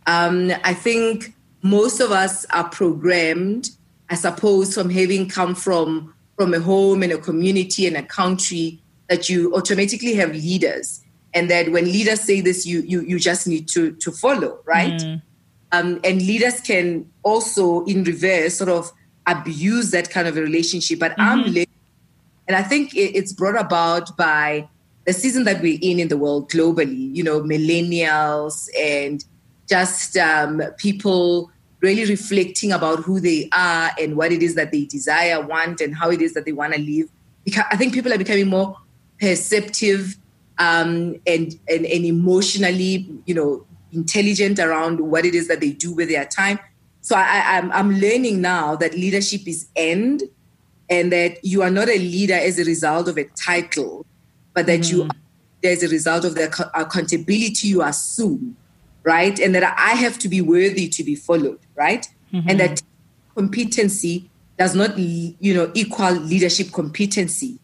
Um, 0.06 0.50
I 0.64 0.74
think 0.74 1.34
most 1.62 2.00
of 2.00 2.10
us 2.10 2.44
are 2.46 2.68
programmed, 2.68 3.70
I 4.10 4.16
suppose, 4.16 4.74
from 4.74 4.90
having 4.90 5.28
come 5.28 5.54
from 5.54 6.14
from 6.36 6.54
a 6.54 6.60
home 6.60 7.02
and 7.04 7.12
a 7.12 7.18
community 7.18 7.86
and 7.86 7.96
a 7.96 8.02
country 8.02 8.80
that 9.08 9.28
you 9.28 9.54
automatically 9.54 10.14
have 10.14 10.32
leaders, 10.32 11.04
and 11.34 11.50
that 11.50 11.70
when 11.70 11.84
leaders 11.84 12.22
say 12.22 12.40
this, 12.40 12.66
you 12.66 12.80
you 12.80 13.02
you 13.02 13.18
just 13.20 13.46
need 13.46 13.68
to 13.68 13.92
to 13.92 14.10
follow, 14.10 14.58
right? 14.64 15.00
Mm. 15.00 15.22
Um, 15.70 16.00
and 16.04 16.20
leaders 16.20 16.60
can 16.60 17.10
also, 17.22 17.82
in 17.84 18.04
reverse, 18.04 18.56
sort 18.56 18.68
of 18.68 18.92
abuse 19.26 19.90
that 19.92 20.10
kind 20.10 20.28
of 20.28 20.36
a 20.36 20.42
relationship. 20.42 20.98
But 20.98 21.12
mm-hmm. 21.12 21.20
I'm 21.22 21.54
And 22.48 22.56
I 22.56 22.62
think 22.62 22.94
it's 22.94 23.32
brought 23.32 23.58
about 23.58 24.14
by 24.16 24.68
the 25.04 25.12
season 25.12 25.44
that 25.44 25.60
we're 25.60 25.78
in 25.82 25.98
in 25.98 26.08
the 26.08 26.16
world 26.16 26.50
globally, 26.50 27.14
you 27.14 27.22
know, 27.22 27.40
millennials 27.42 28.68
and 28.78 29.24
just 29.68 30.16
um, 30.16 30.62
people 30.78 31.50
really 31.80 32.04
reflecting 32.04 32.70
about 32.70 33.00
who 33.00 33.18
they 33.18 33.48
are 33.52 33.90
and 34.00 34.16
what 34.16 34.30
it 34.30 34.42
is 34.42 34.54
that 34.54 34.70
they 34.70 34.84
desire, 34.84 35.44
want, 35.44 35.80
and 35.80 35.96
how 35.96 36.10
it 36.10 36.22
is 36.22 36.34
that 36.34 36.44
they 36.44 36.52
want 36.52 36.72
to 36.74 36.80
live. 36.80 37.08
I 37.70 37.76
think 37.76 37.92
people 37.92 38.12
are 38.12 38.18
becoming 38.18 38.48
more 38.48 38.76
perceptive 39.20 40.16
um, 40.58 41.16
and, 41.26 41.58
and 41.68 41.86
and 41.86 42.04
emotionally, 42.04 43.08
you 43.26 43.34
know, 43.34 43.66
intelligent 43.92 44.58
around 44.58 45.00
what 45.00 45.24
it 45.24 45.34
is 45.34 45.48
that 45.48 45.60
they 45.60 45.70
do 45.70 45.92
with 45.92 46.08
their 46.08 46.24
time. 46.24 46.58
So 47.00 47.16
I, 47.16 47.58
I'm 47.58 47.72
I'm 47.72 47.90
learning 47.98 48.40
now 48.40 48.76
that 48.76 48.94
leadership 48.94 49.48
is 49.48 49.66
end, 49.74 50.22
and 50.88 51.10
that 51.10 51.44
you 51.44 51.62
are 51.62 51.70
not 51.70 51.88
a 51.88 51.98
leader 51.98 52.34
as 52.34 52.60
a 52.60 52.64
result 52.64 53.08
of 53.08 53.18
a 53.18 53.24
title, 53.24 54.06
but 54.54 54.66
that 54.66 54.80
mm-hmm. 54.80 55.02
you 55.02 55.08
there's 55.62 55.82
a 55.82 55.88
result 55.88 56.24
of 56.24 56.34
the 56.34 56.46
accountability 56.74 57.68
you 57.68 57.82
assume 57.82 58.56
right? 59.04 59.38
And 59.38 59.54
that 59.54 59.62
I 59.78 59.92
have 59.94 60.18
to 60.20 60.28
be 60.28 60.40
worthy 60.40 60.88
to 60.88 61.04
be 61.04 61.14
followed, 61.14 61.58
right? 61.74 62.06
Mm-hmm. 62.32 62.48
And 62.48 62.60
that 62.60 62.82
competency 63.34 64.30
does 64.58 64.74
not, 64.74 64.96
you 64.98 65.54
know, 65.54 65.70
equal 65.74 66.12
leadership 66.12 66.72
competency. 66.72 67.58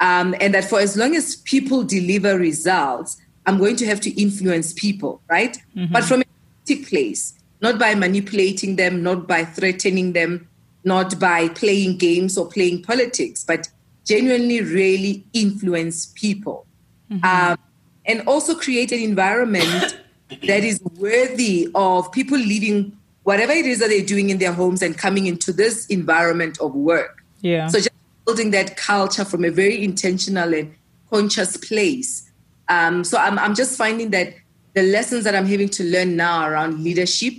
Um, 0.00 0.34
and 0.40 0.54
that 0.54 0.64
for 0.64 0.80
as 0.80 0.96
long 0.96 1.14
as 1.14 1.36
people 1.36 1.84
deliver 1.84 2.36
results, 2.36 3.18
I'm 3.46 3.58
going 3.58 3.76
to 3.76 3.86
have 3.86 4.00
to 4.00 4.20
influence 4.20 4.72
people, 4.72 5.20
right? 5.28 5.56
Mm-hmm. 5.76 5.92
But 5.92 6.04
from 6.04 6.22
a 6.22 6.76
place, 6.84 7.34
not 7.60 7.78
by 7.78 7.94
manipulating 7.94 8.76
them, 8.76 9.02
not 9.02 9.28
by 9.28 9.44
threatening 9.44 10.12
them, 10.12 10.48
not 10.84 11.20
by 11.20 11.48
playing 11.48 11.98
games 11.98 12.36
or 12.36 12.48
playing 12.48 12.82
politics, 12.82 13.44
but 13.44 13.68
genuinely 14.04 14.60
really 14.60 15.24
influence 15.32 16.06
people. 16.14 16.66
Mm-hmm. 17.10 17.24
Um, 17.24 17.58
and 18.04 18.26
also 18.26 18.54
create 18.54 18.90
an 18.92 19.00
environment 19.00 19.98
that 20.46 20.64
is 20.64 20.80
worthy 20.98 21.68
of 21.74 22.10
people 22.12 22.38
leaving 22.38 22.96
whatever 23.22 23.52
it 23.52 23.66
is 23.66 23.78
that 23.78 23.88
they're 23.88 24.04
doing 24.04 24.30
in 24.30 24.38
their 24.38 24.52
homes 24.52 24.82
and 24.82 24.98
coming 24.98 25.26
into 25.26 25.52
this 25.52 25.86
environment 25.86 26.58
of 26.60 26.74
work. 26.74 27.22
Yeah. 27.40 27.68
So 27.68 27.78
just 27.78 27.90
building 28.26 28.50
that 28.52 28.76
culture 28.76 29.24
from 29.24 29.44
a 29.44 29.50
very 29.50 29.82
intentional 29.82 30.54
and 30.54 30.74
conscious 31.10 31.56
place. 31.56 32.30
Um, 32.68 33.04
so 33.04 33.18
I'm, 33.18 33.38
I'm 33.38 33.54
just 33.54 33.76
finding 33.76 34.10
that 34.10 34.34
the 34.74 34.82
lessons 34.82 35.24
that 35.24 35.34
I'm 35.34 35.46
having 35.46 35.68
to 35.68 35.84
learn 35.84 36.16
now 36.16 36.48
around 36.48 36.82
leadership 36.82 37.34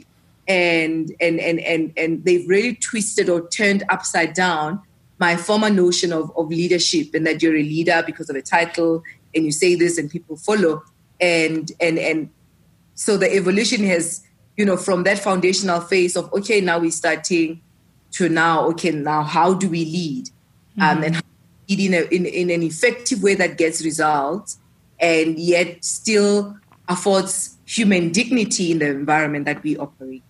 and 0.47 1.15
and 1.21 1.39
and 1.39 1.59
and 1.61 1.93
and 1.95 2.23
they've 2.25 2.47
really 2.47 2.75
twisted 2.75 3.29
or 3.29 3.47
turned 3.47 3.83
upside 3.89 4.33
down 4.33 4.81
my 5.25 5.37
former 5.37 5.69
notion 5.69 6.11
of, 6.19 6.25
of 6.35 6.45
leadership 6.49 7.07
and 7.15 7.23
that 7.27 7.41
you're 7.41 7.55
a 7.55 7.67
leader 7.75 8.03
because 8.05 8.29
of 8.29 8.35
a 8.35 8.41
title 8.41 9.01
and 9.33 9.45
you 9.45 9.53
say 9.53 9.71
this 9.83 9.97
and 9.97 10.11
people 10.15 10.35
follow 10.35 10.83
and 11.21 11.71
and 11.79 11.97
and 11.97 12.29
so 12.95 13.17
the 13.17 13.29
evolution 13.39 13.83
has, 13.85 14.05
you 14.57 14.65
know, 14.65 14.77
from 14.77 15.03
that 15.03 15.19
foundational 15.19 15.81
phase 15.81 16.15
of, 16.15 16.31
okay, 16.33 16.61
now 16.61 16.77
we're 16.79 16.91
starting 16.91 17.61
to 18.11 18.29
now, 18.29 18.67
okay, 18.71 18.91
now 18.91 19.23
how 19.23 19.53
do 19.53 19.67
we 19.69 19.85
lead? 19.85 20.29
Um, 20.79 20.83
mm-hmm. 20.83 20.97
Um, 20.97 21.03
and 21.03 21.23
lead 21.69 21.79
in, 21.79 21.93
a, 21.93 22.01
in, 22.15 22.25
in 22.25 22.49
an 22.49 22.63
effective 22.63 23.23
way 23.23 23.35
that 23.35 23.57
gets 23.57 23.83
results 23.83 24.59
and 24.99 25.39
yet 25.39 25.83
still 25.83 26.57
affords 26.87 27.57
human 27.65 28.11
dignity 28.11 28.71
in 28.71 28.79
the 28.79 28.89
environment 28.89 29.45
that 29.45 29.63
we 29.63 29.77
operate. 29.77 30.23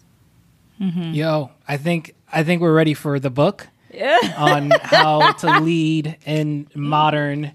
Mm-hmm. 0.80 1.14
Yo, 1.14 1.52
I 1.68 1.78
think 1.78 2.16
I 2.32 2.44
think 2.44 2.62
we're 2.62 2.74
ready 2.74 2.94
for 2.94 3.20
the 3.20 3.30
book 3.30 3.68
yeah. 3.94 4.34
on 4.38 4.72
how 4.82 5.32
to 5.34 5.60
lead 5.60 6.18
in 6.26 6.68
modern. 6.76 7.52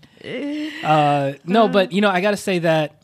Uh, 0.83 1.33
no, 1.45 1.69
but 1.69 1.93
you 1.93 2.01
know, 2.01 2.11
I 2.11 2.21
got 2.21 2.33
to 2.33 2.37
say 2.37 2.61
that 2.61 2.99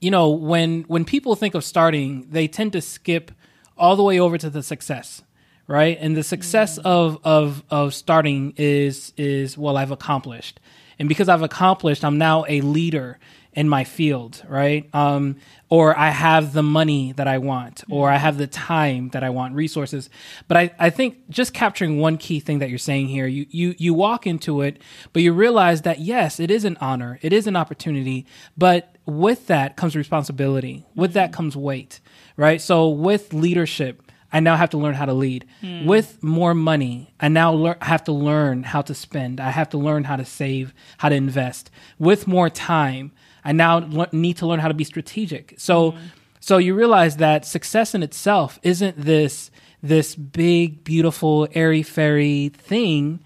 you 0.00 0.10
know, 0.10 0.30
when 0.30 0.82
when 0.82 1.04
people 1.04 1.36
think 1.36 1.54
of 1.54 1.62
starting, 1.62 2.26
they 2.30 2.48
tend 2.48 2.72
to 2.72 2.80
skip 2.80 3.30
all 3.76 3.96
the 3.96 4.02
way 4.02 4.18
over 4.18 4.38
to 4.38 4.50
the 4.50 4.62
success, 4.62 5.22
right? 5.66 5.96
And 6.00 6.16
the 6.16 6.22
success 6.22 6.78
mm-hmm. 6.78 6.88
of 6.88 7.18
of 7.24 7.64
of 7.70 7.94
starting 7.94 8.54
is 8.56 9.12
is 9.16 9.58
well, 9.58 9.76
I've 9.76 9.90
accomplished, 9.90 10.58
and 10.98 11.08
because 11.08 11.28
I've 11.28 11.42
accomplished, 11.42 12.04
I'm 12.04 12.18
now 12.18 12.44
a 12.48 12.60
leader 12.62 13.18
in 13.52 13.68
my 13.68 13.84
field, 13.84 14.44
right? 14.48 14.88
Um, 14.94 15.36
or 15.68 15.98
I 15.98 16.10
have 16.10 16.52
the 16.52 16.62
money 16.62 17.12
that 17.12 17.26
I 17.26 17.38
want, 17.38 17.82
or 17.90 18.08
I 18.10 18.16
have 18.16 18.38
the 18.38 18.46
time 18.46 19.08
that 19.10 19.24
I 19.24 19.30
want, 19.30 19.54
resources. 19.54 20.08
But 20.46 20.56
I, 20.56 20.70
I 20.78 20.90
think 20.90 21.28
just 21.30 21.52
capturing 21.52 21.98
one 21.98 22.16
key 22.16 22.40
thing 22.40 22.60
that 22.60 22.70
you're 22.70 22.78
saying 22.78 23.08
here, 23.08 23.26
you, 23.26 23.46
you, 23.50 23.74
you 23.78 23.94
walk 23.94 24.26
into 24.26 24.60
it, 24.62 24.80
but 25.12 25.22
you 25.22 25.32
realize 25.32 25.82
that 25.82 26.00
yes, 26.00 26.38
it 26.38 26.50
is 26.50 26.64
an 26.64 26.76
honor, 26.80 27.18
it 27.22 27.32
is 27.32 27.46
an 27.46 27.56
opportunity, 27.56 28.24
but 28.56 28.96
with 29.04 29.48
that 29.48 29.76
comes 29.76 29.96
responsibility. 29.96 30.86
With 30.94 31.14
that 31.14 31.32
comes 31.32 31.56
weight, 31.56 32.00
right? 32.36 32.60
So 32.60 32.88
with 32.88 33.32
leadership, 33.32 34.02
I 34.32 34.40
now 34.40 34.56
have 34.56 34.70
to 34.70 34.78
learn 34.78 34.94
how 34.94 35.06
to 35.06 35.12
lead. 35.12 35.44
Mm. 35.62 35.86
With 35.86 36.22
more 36.22 36.54
money, 36.54 37.12
I 37.18 37.28
now 37.28 37.52
lear- 37.52 37.78
have 37.82 38.04
to 38.04 38.12
learn 38.12 38.62
how 38.62 38.82
to 38.82 38.94
spend. 38.94 39.40
I 39.40 39.50
have 39.50 39.68
to 39.70 39.78
learn 39.78 40.04
how 40.04 40.16
to 40.16 40.24
save, 40.24 40.72
how 40.98 41.08
to 41.08 41.14
invest. 41.14 41.70
With 41.98 42.28
more 42.28 42.48
time, 42.48 43.10
I 43.44 43.52
now 43.52 43.80
need 44.12 44.36
to 44.38 44.46
learn 44.46 44.60
how 44.60 44.68
to 44.68 44.74
be 44.74 44.84
strategic. 44.84 45.54
So, 45.58 45.92
mm. 45.92 45.98
so 46.40 46.58
you 46.58 46.74
realize 46.74 47.16
that 47.16 47.44
success 47.44 47.94
in 47.94 48.02
itself 48.02 48.58
isn't 48.62 48.98
this 48.98 49.50
this 49.82 50.14
big, 50.14 50.84
beautiful, 50.84 51.48
airy 51.54 51.82
fairy 51.82 52.50
thing 52.50 53.20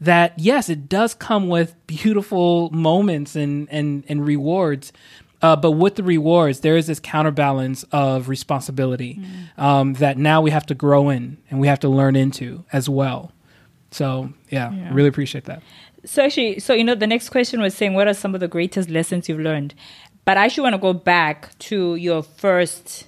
that 0.00 0.38
yes, 0.38 0.68
it 0.68 0.88
does 0.88 1.14
come 1.14 1.48
with 1.48 1.74
beautiful 1.86 2.70
moments 2.70 3.36
and 3.36 3.68
and 3.70 4.04
and 4.08 4.26
rewards, 4.26 4.92
uh, 5.44 5.56
but 5.56 5.72
with 5.72 5.96
the 5.96 6.02
rewards, 6.02 6.60
there 6.60 6.76
is 6.76 6.86
this 6.86 6.98
counterbalance 6.98 7.84
of 7.92 8.30
responsibility 8.30 9.20
mm. 9.20 9.62
um, 9.62 9.92
that 9.94 10.16
now 10.16 10.40
we 10.40 10.50
have 10.50 10.64
to 10.64 10.74
grow 10.74 11.10
in 11.10 11.36
and 11.50 11.60
we 11.60 11.66
have 11.66 11.78
to 11.80 11.88
learn 11.88 12.16
into 12.16 12.64
as 12.72 12.88
well. 12.88 13.30
So 13.90 14.32
yeah, 14.48 14.72
yeah. 14.72 14.88
really 14.92 15.08
appreciate 15.08 15.44
that. 15.44 15.62
So 16.04 16.24
actually, 16.24 16.60
so 16.60 16.74
you 16.74 16.84
know, 16.84 16.94
the 16.94 17.06
next 17.06 17.30
question 17.30 17.60
was 17.60 17.74
saying, 17.74 17.94
what 17.94 18.08
are 18.08 18.14
some 18.14 18.34
of 18.34 18.40
the 18.40 18.48
greatest 18.48 18.90
lessons 18.90 19.28
you've 19.28 19.40
learned? 19.40 19.74
But 20.24 20.36
I 20.36 20.44
actually 20.46 20.64
want 20.64 20.74
to 20.74 20.80
go 20.80 20.92
back 20.92 21.58
to 21.60 21.96
your 21.96 22.22
first 22.22 23.06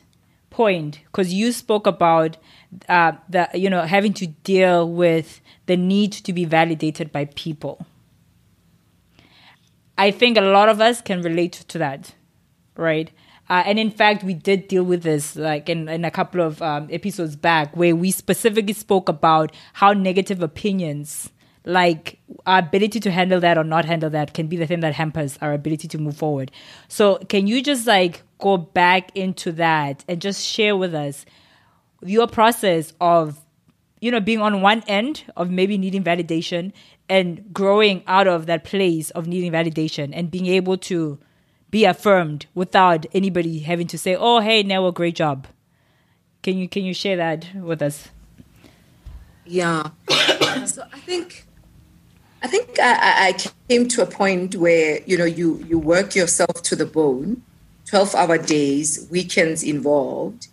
point 0.50 1.00
because 1.06 1.32
you 1.32 1.52
spoke 1.52 1.86
about 1.86 2.36
uh, 2.88 3.12
the 3.28 3.48
you 3.54 3.68
know 3.68 3.82
having 3.82 4.14
to 4.14 4.26
deal 4.26 4.90
with 4.90 5.40
the 5.66 5.76
need 5.76 6.12
to 6.12 6.32
be 6.32 6.44
validated 6.44 7.12
by 7.12 7.26
people. 7.26 7.86
I 9.98 10.10
think 10.10 10.36
a 10.36 10.42
lot 10.42 10.68
of 10.68 10.80
us 10.80 11.00
can 11.00 11.22
relate 11.22 11.52
to 11.52 11.78
that 11.78 12.12
right? 12.76 13.10
Uh, 13.48 13.62
and 13.64 13.78
in 13.78 13.90
fact, 13.90 14.24
we 14.24 14.34
did 14.34 14.68
deal 14.68 14.82
with 14.82 15.02
this 15.02 15.36
like 15.36 15.68
in, 15.68 15.88
in 15.88 16.04
a 16.04 16.10
couple 16.10 16.40
of 16.40 16.60
um, 16.62 16.88
episodes 16.90 17.36
back 17.36 17.76
where 17.76 17.94
we 17.94 18.10
specifically 18.10 18.72
spoke 18.72 19.08
about 19.08 19.52
how 19.74 19.92
negative 19.92 20.42
opinions, 20.42 21.30
like 21.66 22.18
our 22.46 22.60
ability 22.60 23.00
to 23.00 23.10
handle 23.10 23.40
that 23.40 23.58
or 23.58 23.64
not 23.64 23.84
handle 23.84 24.08
that, 24.10 24.32
can 24.32 24.46
be 24.46 24.56
the 24.56 24.66
thing 24.66 24.80
that 24.80 24.94
hampers 24.94 25.36
our 25.42 25.52
ability 25.52 25.88
to 25.88 25.98
move 25.98 26.16
forward. 26.16 26.50
So, 26.88 27.16
can 27.28 27.46
you 27.46 27.62
just 27.62 27.86
like 27.86 28.22
go 28.38 28.56
back 28.56 29.14
into 29.14 29.52
that 29.52 30.04
and 30.08 30.22
just 30.22 30.46
share 30.46 30.76
with 30.76 30.94
us 30.94 31.26
your 32.02 32.28
process 32.28 32.92
of, 33.00 33.40
you 34.00 34.10
know, 34.10 34.20
being 34.20 34.40
on 34.40 34.62
one 34.62 34.84
end 34.86 35.24
of 35.36 35.50
maybe 35.50 35.76
needing 35.76 36.04
validation 36.04 36.72
and 37.08 37.52
growing 37.52 38.02
out 38.06 38.28
of 38.28 38.46
that 38.46 38.62
place 38.62 39.10
of 39.10 39.26
needing 39.26 39.50
validation 39.50 40.10
and 40.12 40.30
being 40.30 40.46
able 40.46 40.76
to 40.76 41.18
be 41.70 41.84
affirmed 41.84 42.46
without 42.54 43.06
anybody 43.12 43.58
having 43.58 43.88
to 43.88 43.98
say, 43.98 44.14
"Oh, 44.14 44.40
hey, 44.40 44.62
Nell, 44.62 44.92
great 44.92 45.16
job." 45.16 45.48
Can 46.42 46.58
you 46.58 46.68
can 46.68 46.84
you 46.84 46.94
share 46.94 47.16
that 47.16 47.48
with 47.56 47.82
us? 47.82 48.10
Yeah. 49.44 49.90
so 50.66 50.84
I 50.92 50.98
think 51.00 51.46
I 52.46 52.48
think 52.48 52.78
I, 52.78 53.28
I, 53.28 53.32
came 53.68 53.88
to 53.88 54.02
a 54.02 54.06
point 54.06 54.54
where 54.54 55.00
you 55.04 55.18
know 55.18 55.24
you 55.24 55.64
you 55.66 55.80
work 55.80 56.14
yourself 56.14 56.62
to 56.62 56.76
the 56.76 56.86
bone, 56.86 57.42
twelve 57.86 58.14
hour 58.14 58.38
days, 58.38 59.08
weekends 59.10 59.64
involved. 59.64 60.46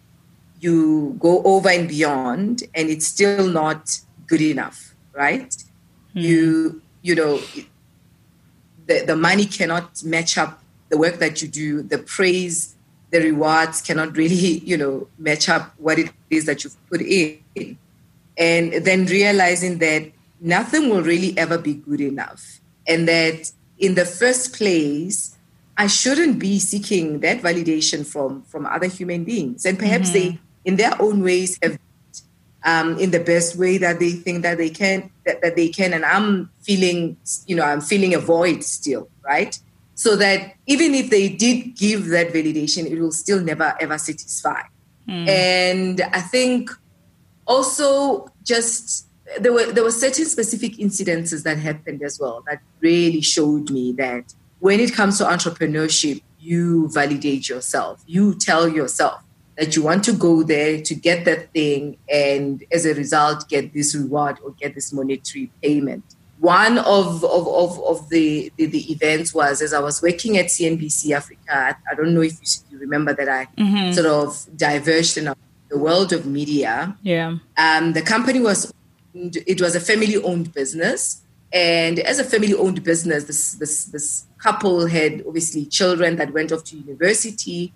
You 0.59 1.15
go 1.19 1.43
over 1.43 1.69
and 1.69 1.87
beyond, 1.87 2.63
and 2.73 2.89
it's 2.89 3.05
still 3.05 3.47
not 3.47 4.01
good 4.25 4.41
enough, 4.41 4.95
right? 5.13 5.51
Mm-hmm. 5.51 6.19
You 6.19 6.81
you 7.03 7.13
know 7.13 7.39
the 8.87 9.05
the 9.05 9.15
money 9.15 9.45
cannot 9.45 10.03
match 10.03 10.35
up 10.39 10.63
the 10.89 10.97
work 10.97 11.19
that 11.19 11.43
you 11.43 11.47
do, 11.47 11.83
the 11.83 11.99
praise, 11.99 12.73
the 13.11 13.19
rewards 13.19 13.81
cannot 13.83 14.17
really, 14.17 14.57
you 14.65 14.77
know, 14.77 15.07
match 15.19 15.47
up 15.47 15.75
what 15.77 15.99
it 15.99 16.11
is 16.31 16.47
that 16.47 16.63
you've 16.63 16.89
put 16.89 17.01
in. 17.01 17.77
And 18.35 18.73
then 18.83 19.05
realizing 19.05 19.77
that 19.77 20.11
nothing 20.43 20.89
will 20.89 21.01
really 21.01 21.35
ever 21.37 21.57
be 21.57 21.73
good 21.73 22.01
enough. 22.01 22.59
And 22.85 23.07
that 23.07 23.51
in 23.79 23.95
the 23.95 24.05
first 24.05 24.53
place, 24.53 25.37
I 25.77 25.87
shouldn't 25.87 26.37
be 26.37 26.59
seeking 26.59 27.21
that 27.21 27.41
validation 27.41 28.05
from, 28.05 28.43
from 28.43 28.65
other 28.65 28.87
human 28.87 29.23
beings. 29.23 29.65
And 29.65 29.79
perhaps 29.79 30.09
mm-hmm. 30.11 30.35
they, 30.35 30.39
in 30.65 30.75
their 30.75 31.01
own 31.01 31.23
ways, 31.23 31.57
have 31.63 31.79
um, 32.65 32.97
in 32.97 33.11
the 33.11 33.19
best 33.19 33.57
way 33.57 33.77
that 33.77 33.99
they 33.99 34.11
think 34.11 34.43
that 34.43 34.57
they 34.57 34.69
can 34.69 35.09
that, 35.25 35.41
that 35.41 35.55
they 35.55 35.67
can 35.67 35.93
and 35.93 36.05
i'm 36.05 36.49
feeling 36.61 37.17
you 37.45 37.55
know 37.55 37.63
i'm 37.63 37.81
feeling 37.81 38.13
a 38.13 38.19
void 38.19 38.63
still 38.63 39.09
right 39.21 39.59
so 39.95 40.15
that 40.15 40.53
even 40.65 40.95
if 40.95 41.09
they 41.09 41.29
did 41.29 41.75
give 41.75 42.07
that 42.07 42.29
validation 42.29 42.89
it 42.89 42.99
will 42.99 43.11
still 43.11 43.41
never 43.41 43.75
ever 43.79 43.97
satisfy 43.97 44.61
mm. 45.07 45.27
and 45.27 46.01
i 46.13 46.21
think 46.21 46.69
also 47.45 48.27
just 48.43 49.07
there 49.39 49.53
were 49.53 49.71
there 49.71 49.83
were 49.83 49.91
certain 49.91 50.25
specific 50.25 50.73
incidences 50.77 51.43
that 51.43 51.57
happened 51.57 52.01
as 52.03 52.19
well 52.19 52.43
that 52.47 52.61
really 52.79 53.21
showed 53.21 53.69
me 53.69 53.91
that 53.93 54.33
when 54.59 54.79
it 54.79 54.93
comes 54.93 55.17
to 55.17 55.23
entrepreneurship 55.23 56.21
you 56.43 56.89
validate 56.89 57.49
yourself. 57.49 58.03
You 58.05 58.35
tell 58.35 58.67
yourself 58.67 59.23
that 59.57 59.75
you 59.75 59.83
want 59.83 60.03
to 60.03 60.13
go 60.13 60.43
there 60.43 60.81
to 60.81 60.95
get 60.95 61.25
that 61.25 61.53
thing 61.53 61.97
and 62.09 62.63
as 62.71 62.85
a 62.85 62.93
result 62.95 63.47
get 63.47 63.73
this 63.73 63.95
reward 63.95 64.37
or 64.43 64.51
get 64.51 64.75
this 64.75 64.91
monetary 64.91 65.51
payment. 65.61 66.03
One 66.39 66.79
of 66.79 67.23
of, 67.23 67.47
of, 67.47 67.79
of 67.83 68.09
the, 68.09 68.51
the, 68.57 68.65
the 68.65 68.91
events 68.91 69.33
was 69.33 69.61
as 69.61 69.73
i 69.73 69.79
was 69.79 70.01
working 70.01 70.37
at 70.37 70.47
cnbc 70.47 71.11
africa 71.11 71.39
i, 71.47 71.75
I 71.89 71.95
don't 71.95 72.13
know 72.13 72.21
if 72.21 72.33
you, 72.69 72.77
remember 72.79 73.13
that 73.13 73.29
i 73.29 73.45
mm-hmm. 73.57 73.93
sort 73.93 74.07
of 74.07 74.45
diverged 74.57 75.17
in 75.17 75.29
the 75.73 75.77
world 75.77 76.13
of 76.13 76.25
media. 76.25 76.95
Yeah. 77.01 77.37
Um, 77.57 77.93
the 77.93 78.01
company 78.01 78.39
was 78.39 78.71
it 79.13 79.61
was 79.61 79.75
a 79.75 79.79
family 79.79 80.17
owned 80.17 80.53
business. 80.53 81.21
And 81.51 81.99
as 81.99 82.19
a 82.19 82.23
family 82.23 82.53
owned 82.55 82.83
business 82.83 83.25
this, 83.25 83.53
this 83.53 83.85
this 83.85 84.25
couple 84.39 84.87
had 84.87 85.23
obviously 85.27 85.65
children 85.65 86.15
that 86.15 86.33
went 86.33 86.51
off 86.51 86.63
to 86.65 86.77
university 86.77 87.71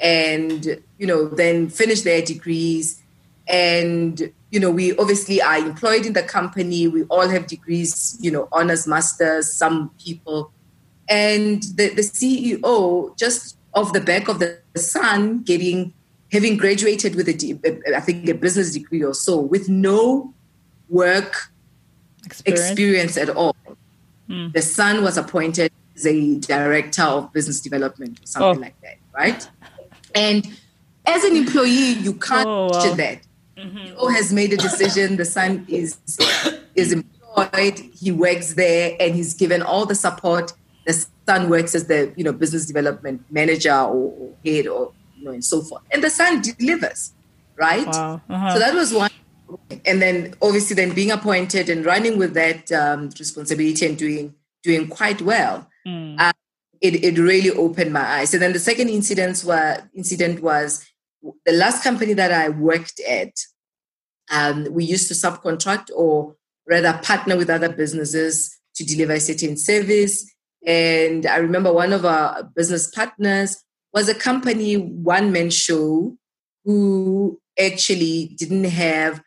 and 0.00 0.82
you 0.98 1.06
know 1.06 1.28
then 1.28 1.68
finished 1.68 2.04
their 2.04 2.22
degrees. 2.22 3.00
And 3.46 4.32
you 4.50 4.58
know 4.58 4.70
we 4.70 4.96
obviously 4.96 5.40
are 5.40 5.58
employed 5.58 6.06
in 6.06 6.12
the 6.12 6.22
company. 6.22 6.88
We 6.88 7.04
all 7.04 7.28
have 7.28 7.46
degrees 7.46 8.16
you 8.20 8.30
know 8.30 8.48
honors 8.52 8.86
masters 8.86 9.52
some 9.52 9.90
people. 10.02 10.52
And 11.08 11.62
the, 11.74 11.88
the 11.94 12.02
ceo 12.02 13.16
just 13.16 13.56
off 13.74 13.92
the 13.92 14.00
back 14.00 14.28
of 14.28 14.38
the 14.38 14.60
son 14.76 15.42
getting 15.42 15.92
having 16.32 16.56
graduated 16.56 17.14
with 17.16 17.28
a 17.28 17.96
i 17.96 18.00
think 18.00 18.28
a 18.28 18.34
business 18.34 18.72
degree 18.72 19.02
or 19.02 19.14
so 19.14 19.40
with 19.40 19.68
no 19.68 20.32
work 20.90 21.52
experience, 22.26 22.66
experience 22.68 23.16
at 23.16 23.30
all 23.30 23.56
mm. 24.28 24.52
the 24.52 24.62
son 24.62 25.02
was 25.02 25.16
appointed 25.16 25.72
as 25.96 26.06
a 26.06 26.38
director 26.40 27.02
of 27.02 27.32
business 27.32 27.60
development 27.60 28.20
or 28.22 28.26
something 28.26 28.58
oh. 28.58 28.60
like 28.60 28.80
that 28.82 28.96
right 29.14 29.48
and 30.14 30.46
as 31.06 31.24
an 31.24 31.36
employee, 31.36 31.92
you 31.92 32.14
can't 32.14 32.46
oh, 32.46 32.68
wow. 32.68 32.94
that. 32.94 33.20
Mm-hmm. 33.56 34.14
has 34.14 34.32
made 34.32 34.52
a 34.54 34.56
decision. 34.56 35.16
The 35.16 35.24
son 35.24 35.66
is 35.68 35.98
is 36.74 36.92
employed. 36.92 37.78
He 37.94 38.10
works 38.10 38.54
there, 38.54 38.96
and 38.98 39.14
he's 39.14 39.34
given 39.34 39.60
all 39.60 39.84
the 39.84 39.94
support. 39.94 40.54
The 40.86 41.06
son 41.26 41.50
works 41.50 41.74
as 41.74 41.86
the 41.86 42.12
you 42.16 42.24
know 42.24 42.32
business 42.32 42.64
development 42.64 43.22
manager 43.30 43.74
or, 43.74 44.14
or 44.18 44.30
head, 44.44 44.66
or 44.66 44.92
you 45.16 45.24
know, 45.24 45.32
and 45.32 45.44
so 45.44 45.60
forth. 45.60 45.82
And 45.90 46.02
the 46.02 46.08
son 46.08 46.40
delivers, 46.40 47.12
right? 47.56 47.86
Wow. 47.86 48.22
Uh-huh. 48.30 48.54
So 48.54 48.58
that 48.60 48.74
was 48.74 48.94
one. 48.94 49.10
And 49.84 50.00
then 50.00 50.34
obviously, 50.42 50.76
then 50.76 50.94
being 50.94 51.10
appointed 51.10 51.68
and 51.68 51.84
running 51.84 52.18
with 52.18 52.34
that 52.34 52.70
um, 52.72 53.10
responsibility 53.18 53.86
and 53.86 53.96
doing 53.96 54.34
doing 54.62 54.88
quite 54.88 55.22
well. 55.22 55.68
Mm. 55.86 56.18
Uh, 56.18 56.32
it, 56.80 57.04
it 57.04 57.18
really 57.18 57.50
opened 57.50 57.92
my 57.92 58.00
eyes. 58.00 58.32
And 58.32 58.42
then 58.42 58.52
the 58.52 58.58
second 58.58 58.88
incident 58.88 59.42
was, 59.44 59.82
incident 59.94 60.42
was 60.42 60.86
the 61.44 61.52
last 61.52 61.84
company 61.84 62.14
that 62.14 62.32
I 62.32 62.48
worked 62.48 63.00
at. 63.00 63.32
Um, 64.30 64.66
we 64.70 64.84
used 64.84 65.08
to 65.08 65.14
subcontract 65.14 65.90
or 65.94 66.36
rather 66.66 66.98
partner 67.02 67.36
with 67.36 67.50
other 67.50 67.68
businesses 67.68 68.56
to 68.76 68.84
deliver 68.84 69.14
a 69.14 69.20
certain 69.20 69.56
service. 69.56 70.32
And 70.66 71.26
I 71.26 71.36
remember 71.36 71.72
one 71.72 71.92
of 71.92 72.04
our 72.04 72.44
business 72.54 72.90
partners 72.90 73.62
was 73.92 74.08
a 74.08 74.14
company 74.14 74.74
one 74.74 75.32
man 75.32 75.50
show 75.50 76.16
who 76.64 77.40
actually 77.58 78.36
didn't 78.38 78.64
have 78.64 79.20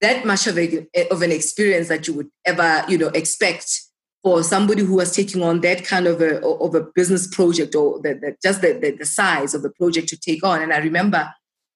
that 0.00 0.24
much 0.24 0.46
of, 0.46 0.58
a, 0.58 0.86
of 1.10 1.22
an 1.22 1.32
experience 1.32 1.88
that 1.88 2.06
you 2.06 2.14
would 2.14 2.28
ever 2.44 2.84
you 2.88 2.98
know 2.98 3.08
expect 3.08 3.80
for 4.24 4.42
somebody 4.42 4.82
who 4.82 4.94
was 4.94 5.14
taking 5.14 5.42
on 5.42 5.60
that 5.60 5.84
kind 5.84 6.06
of 6.06 6.20
a 6.20 6.40
of 6.44 6.74
a 6.74 6.80
business 6.94 7.26
project 7.26 7.74
or 7.74 8.00
the, 8.00 8.14
the, 8.14 8.36
just 8.42 8.62
the, 8.62 8.72
the, 8.72 8.92
the 8.92 9.04
size 9.04 9.54
of 9.54 9.62
the 9.62 9.70
project 9.70 10.08
to 10.08 10.16
take 10.16 10.42
on. 10.42 10.62
And 10.62 10.72
I 10.72 10.78
remember 10.78 11.30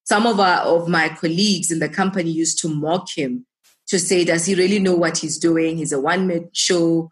some 0.04 0.26
of 0.26 0.40
our, 0.40 0.61
of 0.61 0.88
my 0.88 1.11
colleagues 1.11 1.70
in 1.70 1.78
the 1.78 1.90
company 1.90 2.31
used 2.31 2.59
to 2.61 2.68
mock 2.68 3.09
him 3.14 3.46
to 3.88 3.98
say, 3.98 4.24
"Does 4.24 4.46
he 4.46 4.54
really 4.54 4.78
know 4.78 4.94
what 4.94 5.18
he's 5.18 5.38
doing? 5.38 5.76
He's 5.76 5.92
a 5.92 6.00
one 6.00 6.26
man 6.26 6.48
show. 6.54 7.11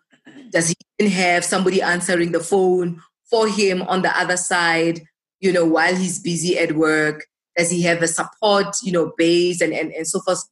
Does 0.51 0.69
he 0.69 0.75
even 0.99 1.12
have 1.12 1.45
somebody 1.45 1.83
answering 1.83 2.33
the 2.33 2.40
phone 2.40 3.03
for 3.31 3.47
him 3.47 3.83
on 3.83 4.01
the 4.01 4.19
other 4.19 4.38
side? 4.38 5.03
You 5.40 5.53
know, 5.53 5.66
while 5.66 5.95
he's 5.95 6.19
busy 6.19 6.59
at 6.59 6.73
work." 6.73 7.27
Does 7.59 7.71
he 7.71 7.81
have 7.85 8.03
a 8.03 8.07
support, 8.07 8.77
you 8.83 8.92
know, 8.92 9.14
base 9.16 9.62
and, 9.62 9.73
and, 9.73 9.90
and 9.92 10.07
so 10.07 10.21
forth, 10.21 10.45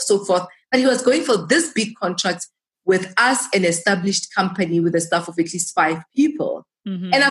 so 0.00 0.24
forth? 0.24 0.46
But 0.70 0.80
he 0.80 0.86
was 0.86 1.02
going 1.02 1.22
for 1.22 1.36
this 1.36 1.72
big 1.72 1.94
contract 1.96 2.46
with 2.84 3.12
us 3.16 3.46
an 3.54 3.64
established 3.64 4.34
company 4.34 4.80
with 4.80 4.94
a 4.94 5.00
staff 5.00 5.28
of 5.28 5.38
at 5.38 5.52
least 5.52 5.74
five 5.74 6.02
people. 6.14 6.66
Mm-hmm. 6.86 7.14
And 7.14 7.24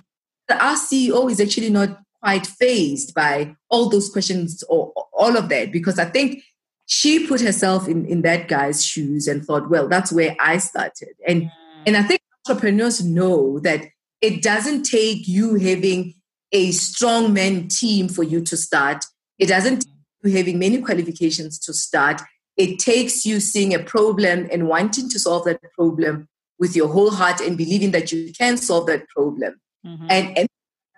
our 0.50 0.76
CEO 0.76 1.30
is 1.30 1.40
actually 1.40 1.70
not 1.70 2.00
quite 2.22 2.46
fazed 2.46 3.14
by 3.14 3.56
all 3.70 3.90
those 3.90 4.10
questions 4.10 4.64
or 4.70 4.94
all 5.14 5.36
of 5.36 5.50
that 5.50 5.72
because 5.72 5.98
I 6.00 6.06
think 6.06 6.44
she 6.86 7.26
put 7.26 7.42
herself 7.42 7.88
in, 7.88 8.06
in 8.06 8.22
that 8.22 8.48
guy's 8.48 8.86
shoes 8.86 9.28
and 9.28 9.44
thought, 9.44 9.70
well, 9.70 9.88
that's 9.88 10.12
where 10.12 10.36
I 10.40 10.58
started. 10.58 11.14
And 11.28 11.44
mm. 11.44 11.52
and 11.86 11.98
I 11.98 12.04
think 12.04 12.22
entrepreneurs 12.48 13.04
know 13.04 13.60
that 13.60 13.86
it 14.20 14.42
doesn't 14.42 14.84
take 14.84 15.28
you 15.28 15.56
having 15.56 16.16
a 16.52 16.72
strong 16.72 17.34
man 17.34 17.68
team 17.70 18.08
for 18.10 18.24
you 18.24 18.42
to 18.42 18.58
start. 18.58 19.06
It 19.40 19.48
doesn't 19.48 19.80
take 19.80 19.94
you 20.24 20.38
having 20.38 20.60
many 20.60 20.82
qualifications 20.82 21.58
to 21.60 21.74
start 21.74 22.22
it 22.62 22.78
takes 22.78 23.26
you 23.26 23.40
seeing 23.40 23.74
a 23.74 23.80
problem 23.80 24.48
and 24.52 24.68
wanting 24.68 25.10
to 25.10 25.20
solve 25.20 25.46
that 25.46 25.60
problem 25.74 26.28
with 26.60 26.76
your 26.76 26.88
whole 26.88 27.10
heart 27.10 27.42
and 27.42 27.58
believing 27.58 27.90
that 27.92 28.12
you 28.12 28.32
can 28.34 28.56
solve 28.56 28.86
that 28.86 29.08
problem. 29.10 29.60
Mm-hmm. 29.84 30.08
And, 30.10 30.38
and 30.38 30.48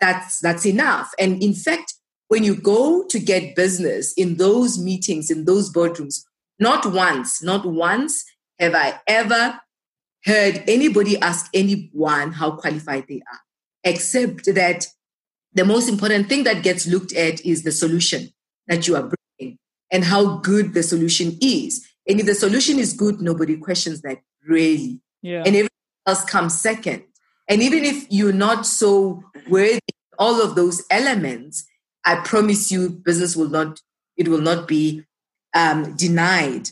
that's 0.02 0.42
that's 0.42 0.66
enough. 0.66 1.14
And 1.18 1.42
in 1.42 1.54
fact, 1.54 1.94
when 2.28 2.44
you 2.44 2.56
go 2.56 3.06
to 3.08 3.18
get 3.18 3.56
business 3.56 4.12
in 4.14 4.36
those 4.36 4.78
meetings, 4.78 5.32
in 5.32 5.46
those 5.46 5.72
boardrooms, 5.72 6.26
not 6.60 6.86
once, 6.86 7.42
not 7.42 7.66
once 7.66 8.26
have 8.60 8.76
I 8.76 9.00
ever 9.08 9.62
heard 10.26 10.64
anybody 10.68 11.18
ask 11.20 11.50
anyone 11.54 12.34
how 12.34 12.52
qualified 12.52 13.06
they 13.08 13.22
are, 13.32 13.40
except 13.86 14.54
that 14.54 14.88
the 15.54 15.64
most 15.64 15.88
important 15.88 16.28
thing 16.28 16.44
that 16.44 16.62
gets 16.62 16.88
looked 16.88 17.14
at 17.14 17.46
is 17.46 17.64
the 17.64 17.72
solution 17.72 18.34
that 18.68 18.86
you 18.86 18.98
are 18.98 19.10
and 19.92 20.04
how 20.04 20.38
good 20.38 20.74
the 20.74 20.84
solution 20.84 21.38
is. 21.42 21.88
And 22.08 22.20
if 22.20 22.26
the 22.26 22.36
solution 22.36 22.80
is 22.80 22.94
good, 22.94 23.22
nobody 23.22 23.58
questions 23.58 24.02
that 24.02 24.20
really. 24.46 25.00
Yeah. 25.22 25.44
And 25.46 25.56
everything 25.56 25.70
else 26.06 26.26
comes 26.26 26.60
second. 26.60 27.04
And 27.48 27.62
even 27.62 27.84
if 27.84 28.06
you're 28.10 28.34
not 28.34 28.66
so 28.66 29.24
worthy 29.48 29.80
all 30.20 30.42
of 30.42 30.56
those 30.56 30.84
elements, 30.90 31.66
I 32.06 32.16
promise 32.18 32.72
you, 32.72 32.90
business 32.90 33.36
will 33.36 33.50
not, 33.50 33.82
it 34.18 34.28
will 34.28 34.42
not 34.42 34.68
be 34.68 35.04
um, 35.54 35.96
denied 35.96 36.70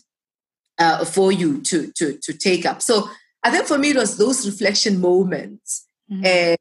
uh, 0.78 1.06
for 1.06 1.32
you 1.32 1.62
to, 1.62 1.92
to, 1.96 2.18
to 2.22 2.34
take 2.34 2.66
up. 2.66 2.82
So 2.82 3.10
I 3.44 3.52
think 3.52 3.66
for 3.66 3.78
me, 3.78 3.92
it 3.92 3.98
was 3.98 4.18
those 4.18 4.46
reflection 4.46 5.00
moments 5.00 5.88
mm-hmm. 6.12 6.26
and, 6.26 6.58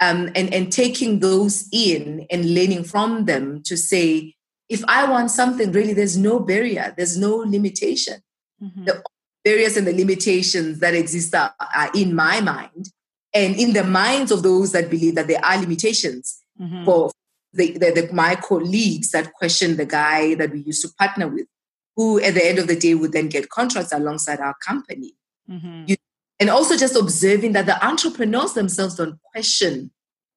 um, 0.00 0.32
and, 0.34 0.52
and 0.52 0.72
taking 0.72 1.20
those 1.20 1.68
in 1.72 2.26
and 2.30 2.54
learning 2.54 2.84
from 2.84 3.24
them 3.24 3.62
to 3.64 3.76
say, 3.76 4.34
if 4.68 4.82
I 4.88 5.08
want 5.10 5.30
something, 5.30 5.72
really, 5.72 5.92
there's 5.92 6.16
no 6.16 6.40
barrier, 6.40 6.94
there's 6.96 7.16
no 7.18 7.36
limitation. 7.36 8.22
Mm-hmm. 8.62 8.84
The 8.84 9.02
barriers 9.44 9.76
and 9.76 9.86
the 9.86 9.92
limitations 9.92 10.80
that 10.80 10.94
exist 10.94 11.34
are, 11.34 11.54
are, 11.60 11.90
in 11.94 12.14
my 12.14 12.40
mind 12.40 12.90
and 13.34 13.56
in 13.56 13.72
the 13.74 13.84
minds 13.84 14.30
of 14.32 14.42
those 14.42 14.72
that 14.72 14.90
believe 14.90 15.16
that 15.16 15.28
there 15.28 15.44
are 15.44 15.58
limitations 15.58 16.40
mm-hmm. 16.60 16.84
for 16.84 17.10
the, 17.52 17.72
the, 17.72 17.90
the, 17.90 18.12
my 18.12 18.36
colleagues 18.36 19.10
that 19.10 19.32
question 19.34 19.76
the 19.76 19.86
guy 19.86 20.34
that 20.34 20.50
we 20.50 20.60
used 20.60 20.82
to 20.82 20.88
partner 20.98 21.28
with, 21.28 21.46
who 21.96 22.20
at 22.20 22.34
the 22.34 22.44
end 22.44 22.58
of 22.58 22.66
the 22.66 22.76
day 22.76 22.94
would 22.94 23.12
then 23.12 23.28
get 23.28 23.50
contracts 23.50 23.92
alongside 23.92 24.40
our 24.40 24.54
company. 24.66 25.14
Mm-hmm. 25.48 25.84
You, 25.88 25.96
and 26.40 26.50
also 26.50 26.76
just 26.76 26.96
observing 26.96 27.52
that 27.52 27.66
the 27.66 27.84
entrepreneurs 27.84 28.54
themselves 28.54 28.96
don't 28.96 29.20
question 29.32 29.90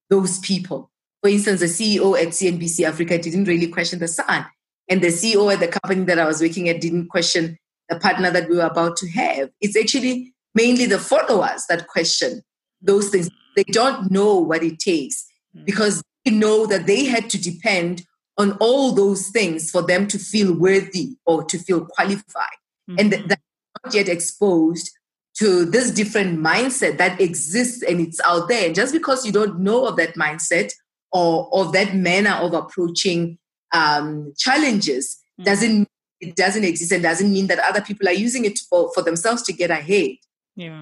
those 0.10 0.40
people 0.40 0.92
for 1.22 1.30
instance, 1.30 1.60
the 1.60 1.66
CEO 1.66 2.20
at 2.20 2.30
CNBC 2.30 2.86
Africa 2.86 3.18
didn't 3.18 3.46
really 3.46 3.68
question 3.68 4.00
the 4.00 4.08
son. 4.08 4.46
And 4.90 5.02
the 5.02 5.08
CEO 5.08 5.52
at 5.52 5.60
the 5.60 5.68
company 5.68 6.06
that 6.06 6.20
I 6.20 6.26
was 6.26 6.42
working 6.42 6.70
at 6.70 6.82
didn't 6.82 7.08
question 7.08 7.58
the 7.90 8.00
partner 8.00 8.32
that 8.32 8.50
we 8.50 8.58
were 8.58 8.64
about 8.64 8.98
to 8.98 9.10
have. 9.10 9.50
It's 9.62 9.78
actually 9.78 10.34
mainly 10.54 10.86
the 10.86 11.00
followers 11.00 11.66
that 11.70 11.88
question 11.88 12.42
those 12.82 13.10
things. 13.10 13.30
They 13.56 13.64
don't 13.64 14.12
know 14.12 14.36
what 14.36 14.64
it 14.64 14.80
takes 14.80 15.26
hmm. 15.54 15.64
because 15.66 16.04
they 16.24 16.32
know 16.32 16.66
that 16.68 16.86
they 16.86 17.06
had 17.06 17.30
to 17.32 17.42
depend 17.42 18.04
on 18.38 18.52
all 18.60 18.92
those 18.92 19.30
things 19.30 19.72
for 19.72 19.82
them 19.82 20.08
to 20.08 20.20
feel 20.20 20.54
worthy 20.54 21.18
or 21.26 21.44
to 21.46 21.58
feel 21.58 21.86
qualified. 21.86 22.58
Mm-hmm. 22.90 23.00
And 23.00 23.14
that, 23.14 23.40
not 23.84 23.94
yet 23.94 24.08
exposed 24.08 24.92
to 25.40 25.66
this 25.66 25.92
different 25.92 26.40
mindset 26.40 26.98
that 26.98 27.20
exists 27.22 27.84
and 27.84 28.00
it's 28.00 28.20
out 28.26 28.48
there. 28.48 28.66
And 28.66 28.76
just 28.76 28.94
because 28.94 29.26
you 29.26 29.32
don't 29.32 29.60
know 29.60 29.86
of 29.86 29.96
that 29.98 30.16
mindset 30.16 30.72
or 31.12 31.50
of 31.54 31.72
that 31.74 31.96
manner 31.96 32.34
of 32.34 32.54
approaching 32.54 33.38
um, 33.74 34.34
challenges 34.38 35.18
mm-hmm. 35.40 35.44
doesn't 35.44 35.88
it 36.20 36.36
doesn't 36.36 36.64
exist 36.64 36.92
and 36.92 37.04
doesn't 37.04 37.32
mean 37.32 37.48
that 37.48 37.60
other 37.60 37.82
people 37.82 38.08
are 38.08 38.14
using 38.14 38.44
it 38.46 38.58
for, 38.70 38.92
for 38.94 39.04
themselves 39.04 39.44
to 39.44 39.54
get 39.54 39.70
ahead. 39.70 40.16
Yeah. 40.56 40.82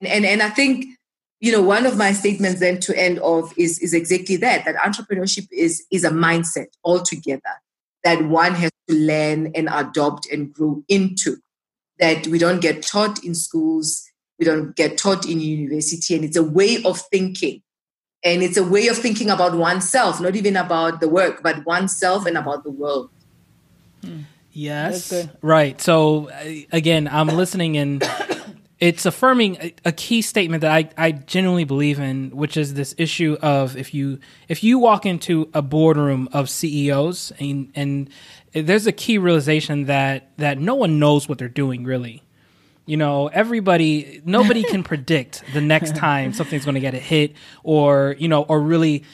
And 0.00 0.24
and 0.24 0.42
I 0.42 0.48
think 0.48 0.86
you 1.40 1.52
know 1.52 1.62
one 1.62 1.86
of 1.86 1.96
my 1.96 2.12
statements 2.12 2.60
then 2.60 2.80
to 2.80 2.98
end 2.98 3.18
off 3.20 3.52
is 3.58 3.78
is 3.80 3.92
exactly 3.92 4.36
that 4.36 4.64
that 4.64 4.76
entrepreneurship 4.76 5.46
is 5.52 5.84
is 5.90 6.04
a 6.04 6.10
mindset 6.10 6.68
altogether 6.84 7.42
that 8.02 8.24
one 8.24 8.54
has 8.54 8.70
to 8.88 8.94
learn 8.94 9.52
and 9.54 9.68
adopt 9.70 10.30
and 10.32 10.52
grow 10.52 10.82
into 10.88 11.36
that 11.98 12.26
we 12.28 12.38
don't 12.38 12.62
get 12.62 12.82
taught 12.82 13.22
in 13.24 13.34
schools 13.34 14.06
we 14.38 14.46
don't 14.46 14.74
get 14.74 14.96
taught 14.96 15.28
in 15.28 15.40
university 15.40 16.14
and 16.14 16.24
it's 16.24 16.36
a 16.36 16.42
way 16.42 16.82
of 16.84 16.98
thinking 17.12 17.62
and 18.22 18.42
it's 18.42 18.56
a 18.56 18.64
way 18.64 18.88
of 18.88 18.96
thinking 18.96 19.30
about 19.30 19.54
oneself 19.56 20.20
not 20.20 20.36
even 20.36 20.56
about 20.56 21.00
the 21.00 21.08
work 21.08 21.42
but 21.42 21.64
oneself 21.64 22.26
and 22.26 22.36
about 22.36 22.64
the 22.64 22.70
world 22.70 23.10
hmm. 24.04 24.20
yes 24.52 25.28
right 25.42 25.80
so 25.80 26.30
again 26.72 27.08
i'm 27.08 27.28
listening 27.28 27.76
and 27.76 28.02
it's 28.80 29.04
affirming 29.04 29.56
a, 29.60 29.74
a, 29.84 29.92
key 29.92 30.22
statement 30.22 30.62
that 30.62 30.72
I, 30.72 30.88
I 30.96 31.12
genuinely 31.12 31.64
believe 31.64 32.00
in, 32.00 32.30
which 32.30 32.56
is 32.56 32.74
this 32.74 32.94
issue 32.96 33.36
of 33.42 33.76
if 33.76 33.92
you 33.92 34.18
if 34.48 34.64
you 34.64 34.78
walk 34.78 35.04
into 35.04 35.50
a 35.52 35.60
boardroom 35.60 36.28
of 36.32 36.48
CEOs 36.48 37.32
and 37.38 37.70
and 37.74 38.10
there's 38.52 38.86
a 38.86 38.92
key 38.92 39.18
realization 39.18 39.84
that 39.84 40.30
that 40.38 40.58
no 40.58 40.74
one 40.74 40.98
knows 40.98 41.28
what 41.28 41.38
they're 41.38 41.48
doing 41.48 41.84
really. 41.84 42.22
You 42.90 42.96
know, 42.96 43.28
everybody 43.28 44.20
nobody 44.24 44.64
can 44.64 44.82
predict 44.90 45.44
the 45.52 45.60
next 45.60 45.94
time 45.94 46.32
something's 46.32 46.64
going 46.64 46.74
to 46.74 46.80
get 46.80 46.92
a 46.92 46.98
hit 46.98 47.34
or, 47.62 48.16
you 48.18 48.26
know, 48.26 48.42
or 48.42 48.60
really 48.60 49.04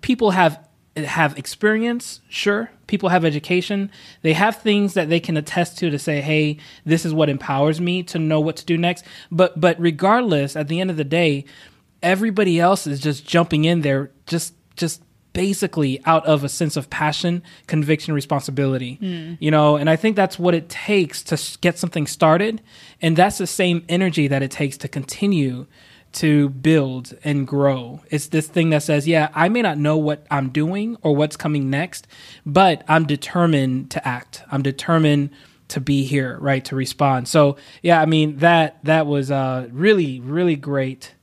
people 0.00 0.30
have 0.30 0.66
have 0.96 1.36
experience, 1.36 2.22
sure. 2.30 2.70
People 2.86 3.10
have 3.10 3.26
education. 3.26 3.90
They 4.22 4.32
have 4.32 4.56
things 4.56 4.94
that 4.94 5.10
they 5.10 5.20
can 5.20 5.36
attest 5.36 5.76
to 5.78 5.90
to 5.90 5.98
say, 5.98 6.22
"Hey, 6.22 6.56
this 6.86 7.04
is 7.04 7.12
what 7.12 7.28
empowers 7.28 7.78
me 7.78 8.02
to 8.04 8.18
know 8.18 8.40
what 8.40 8.56
to 8.56 8.64
do 8.64 8.78
next." 8.78 9.04
But 9.30 9.60
but 9.60 9.78
regardless, 9.78 10.56
at 10.56 10.68
the 10.68 10.80
end 10.80 10.90
of 10.90 10.96
the 10.96 11.04
day, 11.04 11.44
everybody 12.02 12.58
else 12.58 12.86
is 12.86 13.00
just 13.00 13.26
jumping 13.26 13.66
in 13.66 13.82
there 13.82 14.12
just 14.26 14.54
just 14.76 15.02
basically 15.36 16.00
out 16.06 16.24
of 16.24 16.44
a 16.44 16.48
sense 16.48 16.78
of 16.78 16.88
passion, 16.88 17.42
conviction, 17.66 18.14
responsibility. 18.14 18.98
Mm. 19.02 19.36
You 19.38 19.50
know, 19.50 19.76
and 19.76 19.90
I 19.90 19.96
think 19.96 20.16
that's 20.16 20.38
what 20.38 20.54
it 20.54 20.70
takes 20.70 21.22
to 21.24 21.58
get 21.60 21.78
something 21.78 22.06
started, 22.06 22.62
and 23.02 23.16
that's 23.16 23.36
the 23.36 23.46
same 23.46 23.84
energy 23.88 24.28
that 24.28 24.42
it 24.42 24.50
takes 24.50 24.78
to 24.78 24.88
continue 24.88 25.66
to 26.12 26.48
build 26.48 27.14
and 27.22 27.46
grow. 27.46 28.00
It's 28.10 28.28
this 28.28 28.48
thing 28.48 28.70
that 28.70 28.82
says, 28.82 29.06
yeah, 29.06 29.28
I 29.34 29.50
may 29.50 29.60
not 29.60 29.76
know 29.76 29.98
what 29.98 30.26
I'm 30.30 30.48
doing 30.48 30.96
or 31.02 31.14
what's 31.14 31.36
coming 31.36 31.68
next, 31.68 32.06
but 32.46 32.82
I'm 32.88 33.04
determined 33.06 33.90
to 33.90 34.08
act. 34.08 34.42
I'm 34.50 34.62
determined 34.62 35.28
to 35.68 35.80
be 35.80 36.04
here, 36.04 36.38
right? 36.40 36.64
To 36.64 36.76
respond. 36.76 37.28
So, 37.28 37.58
yeah, 37.82 38.00
I 38.00 38.06
mean, 38.06 38.38
that 38.38 38.82
that 38.84 39.06
was 39.06 39.30
a 39.30 39.68
really 39.70 40.20
really 40.20 40.56
great 40.56 41.14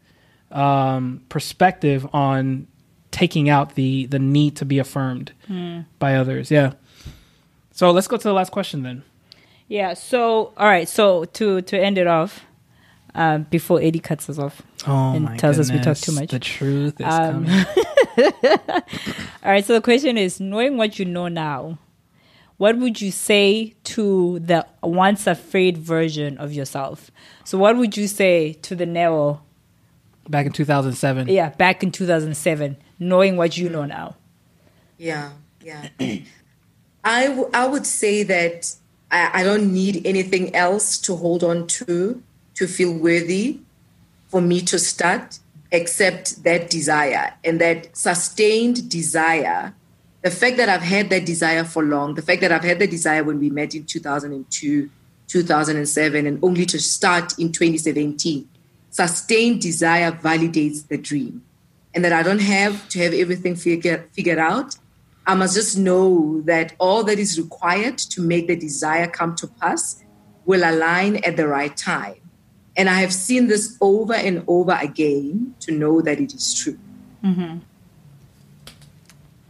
um, 0.51 1.23
perspective 1.29 2.07
on 2.13 2.67
taking 3.13 3.47
out 3.47 3.75
the 3.75 4.07
the 4.07 4.19
need 4.19 4.57
to 4.57 4.65
be 4.65 4.79
affirmed 4.79 5.31
mm. 5.49 5.85
by 5.99 6.15
others. 6.15 6.51
Yeah. 6.51 6.73
So, 7.71 7.89
let's 7.91 8.07
go 8.07 8.17
to 8.17 8.23
the 8.23 8.33
last 8.33 8.51
question 8.51 8.83
then. 8.83 9.03
Yeah, 9.67 9.93
so 9.93 10.53
all 10.57 10.67
right, 10.67 10.87
so 10.87 11.25
to 11.25 11.61
to 11.61 11.79
end 11.79 11.97
it 11.97 12.07
off, 12.07 12.45
um, 13.15 13.43
before 13.49 13.81
Eddie 13.81 13.99
cuts 13.99 14.29
us 14.29 14.37
off 14.37 14.61
oh 14.87 15.13
and 15.13 15.39
tells 15.39 15.57
goodness. 15.57 15.69
us 15.69 15.71
we 15.71 15.79
talk 15.79 15.97
too 15.97 16.11
much. 16.11 16.29
The 16.29 16.39
truth 16.39 16.99
is 16.99 17.05
um, 17.05 17.45
coming. 17.45 17.65
All 19.43 19.51
right. 19.51 19.65
So 19.65 19.73
the 19.73 19.81
question 19.81 20.17
is: 20.17 20.39
knowing 20.39 20.77
what 20.77 20.99
you 20.99 21.05
know 21.05 21.27
now, 21.27 21.77
what 22.57 22.77
would 22.77 23.01
you 23.01 23.11
say 23.11 23.75
to 23.85 24.39
the 24.39 24.65
once 24.81 25.27
afraid 25.27 25.77
version 25.77 26.37
of 26.37 26.53
yourself? 26.53 27.11
So 27.43 27.57
what 27.57 27.77
would 27.77 27.95
you 27.97 28.07
say 28.07 28.53
to 28.53 28.75
the 28.75 28.85
Neo? 28.85 29.41
Back 30.29 30.45
in 30.45 30.51
2007. 30.51 31.27
Yeah, 31.27 31.49
back 31.49 31.83
in 31.83 31.91
2007, 31.91 32.77
knowing 32.99 33.35
what 33.35 33.57
you 33.57 33.69
know 33.69 33.85
now. 33.85 34.15
Yeah, 34.97 35.31
yeah. 35.61 35.89
I, 37.03 37.27
w- 37.27 37.49
I 37.53 37.67
would 37.67 37.85
say 37.85 38.23
that 38.23 38.73
I, 39.11 39.41
I 39.41 39.43
don't 39.43 39.71
need 39.73 40.05
anything 40.05 40.55
else 40.55 40.97
to 40.99 41.15
hold 41.15 41.43
on 41.43 41.67
to 41.67 42.21
to 42.55 42.67
feel 42.67 42.93
worthy 42.93 43.59
for 44.27 44.41
me 44.41 44.61
to 44.61 44.79
start 44.79 45.39
except 45.71 46.43
that 46.43 46.69
desire 46.69 47.33
and 47.43 47.59
that 47.59 47.95
sustained 47.95 48.89
desire 48.89 49.73
the 50.21 50.29
fact 50.29 50.57
that 50.57 50.69
i've 50.69 50.81
had 50.81 51.09
that 51.09 51.25
desire 51.25 51.63
for 51.63 51.83
long 51.83 52.13
the 52.13 52.21
fact 52.21 52.41
that 52.41 52.51
i've 52.51 52.63
had 52.63 52.79
the 52.79 52.87
desire 52.87 53.23
when 53.23 53.39
we 53.39 53.49
met 53.49 53.73
in 53.73 53.83
2002 53.83 54.89
2007 55.27 56.27
and 56.27 56.39
only 56.43 56.65
to 56.65 56.79
start 56.79 57.37
in 57.39 57.51
2017 57.51 58.47
sustained 58.93 59.61
desire 59.61 60.11
validates 60.11 60.87
the 60.87 60.97
dream 60.97 61.43
and 61.93 62.03
that 62.05 62.13
i 62.13 62.23
don't 62.23 62.45
have 62.55 62.87
to 62.89 62.99
have 62.99 63.13
everything 63.13 63.55
figured, 63.55 64.07
figured 64.13 64.39
out 64.39 64.75
i 65.27 65.33
must 65.33 65.55
just 65.55 65.77
know 65.77 66.41
that 66.41 66.73
all 66.79 67.03
that 67.03 67.19
is 67.19 67.39
required 67.39 67.97
to 67.97 68.21
make 68.21 68.47
the 68.47 68.55
desire 68.55 69.07
come 69.07 69.35
to 69.35 69.47
pass 69.47 70.03
will 70.45 70.63
align 70.63 71.17
at 71.23 71.37
the 71.37 71.47
right 71.47 71.75
time 71.77 72.23
and 72.75 72.89
I 72.89 73.01
have 73.01 73.13
seen 73.13 73.47
this 73.47 73.77
over 73.81 74.13
and 74.13 74.43
over 74.47 74.77
again 74.81 75.55
to 75.61 75.71
know 75.71 76.01
that 76.01 76.19
it 76.19 76.33
is 76.33 76.53
true. 76.53 76.77
Mm-hmm. 77.23 77.59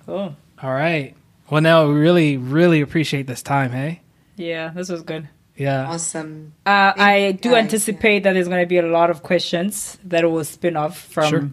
Cool. 0.06 0.36
All 0.62 0.74
right. 0.74 1.16
Well, 1.50 1.62
now 1.62 1.88
we 1.88 1.94
really, 1.94 2.38
really 2.38 2.82
appreciate 2.82 3.28
this 3.28 3.42
time, 3.42 3.72
hey? 3.72 4.02
Yeah, 4.36 4.70
this 4.70 4.90
was 4.90 5.02
good. 5.04 5.30
Yeah. 5.56 5.88
Awesome. 5.88 6.54
Uh, 6.66 6.94
I 6.96 7.38
do 7.40 7.52
guys, 7.52 7.64
anticipate 7.64 8.14
yeah. 8.14 8.20
that 8.22 8.34
there's 8.34 8.48
going 8.48 8.62
to 8.62 8.68
be 8.68 8.78
a 8.78 8.88
lot 8.88 9.10
of 9.10 9.24
questions 9.24 9.98
that 10.04 10.30
will 10.30 10.44
spin 10.44 10.76
off 10.76 10.98
from 10.98 11.30
sure. 11.30 11.52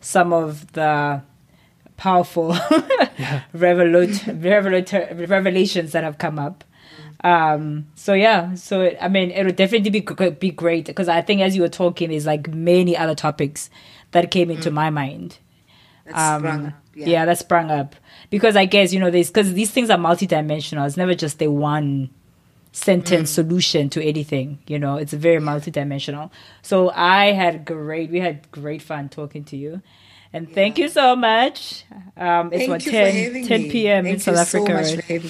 some 0.00 0.32
of 0.32 0.72
the 0.72 1.22
powerful 1.96 2.50
yeah. 3.18 3.42
revolut- 3.54 4.40
revolut- 4.40 5.28
revelations 5.28 5.92
that 5.92 6.04
have 6.04 6.18
come 6.18 6.38
up. 6.38 6.64
Um, 7.24 7.88
so 7.96 8.14
yeah, 8.14 8.54
so 8.54 8.82
it, 8.82 8.98
I 9.00 9.08
mean, 9.08 9.30
it 9.30 9.44
would 9.44 9.56
definitely 9.56 9.90
be 9.90 10.30
be 10.30 10.50
great 10.50 10.86
because 10.86 11.08
I 11.08 11.20
think 11.20 11.40
as 11.40 11.56
you 11.56 11.62
were 11.62 11.68
talking, 11.68 12.10
there's 12.10 12.26
like 12.26 12.48
many 12.48 12.96
other 12.96 13.16
topics 13.16 13.70
that 14.12 14.30
came 14.30 14.50
into 14.50 14.70
mm. 14.70 14.74
my 14.74 14.90
mind. 14.90 15.38
That 16.06 16.14
um, 16.16 16.46
up, 16.46 16.72
yeah. 16.94 17.06
yeah, 17.06 17.24
that 17.24 17.38
sprung 17.38 17.72
up 17.72 17.96
because 18.30 18.54
I 18.54 18.66
guess 18.66 18.92
you 18.92 19.00
know 19.00 19.10
this 19.10 19.30
because 19.30 19.52
these 19.52 19.72
things 19.72 19.90
are 19.90 19.98
multidimensional. 19.98 20.86
It's 20.86 20.96
never 20.96 21.16
just 21.16 21.42
a 21.42 21.50
one 21.50 22.10
sentence 22.72 23.30
mm. 23.30 23.34
solution 23.34 23.90
to 23.90 24.04
anything. 24.04 24.58
You 24.66 24.78
know, 24.78 24.96
it's 24.96 25.12
very 25.12 25.40
multidimensional. 25.40 26.30
So 26.62 26.90
I 26.90 27.32
had 27.32 27.64
great, 27.64 28.10
we 28.10 28.20
had 28.20 28.50
great 28.50 28.82
fun 28.82 29.08
talking 29.08 29.44
to 29.44 29.56
you. 29.56 29.82
And 30.32 30.48
yeah. 30.48 30.54
thank 30.54 30.78
you 30.78 30.88
so 30.88 31.16
much. 31.16 31.84
Um, 32.16 32.52
it's 32.52 32.66
thank 32.66 32.70
what 32.70 32.80
10, 32.82 33.46
10 33.46 33.70
p.m. 33.70 34.06
in 34.06 34.18
South 34.18 34.36
Africa. 34.36 34.84
So 34.84 34.96
right? 35.08 35.24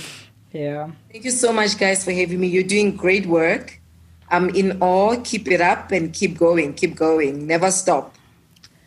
Yeah. 0.53 0.91
Thank 1.13 1.25
you 1.25 1.31
so 1.31 1.53
much, 1.53 1.79
guys, 1.79 2.05
for 2.05 2.13
having 2.13 2.41
me. 2.41 2.49
You're 2.49 2.63
doing 2.65 2.97
great 2.97 3.27
work. 3.27 3.81
I'm 4.31 4.51
in 4.51 4.83
awe. 4.83 5.17
Keep 5.23 5.49
it 5.49 5.61
up 5.61 5.93
and 5.93 6.13
keep 6.13 6.37
going. 6.37 6.75
Keep 6.75 6.97
going. 6.97 7.47
Never 7.47 7.71
stop. 7.71 8.15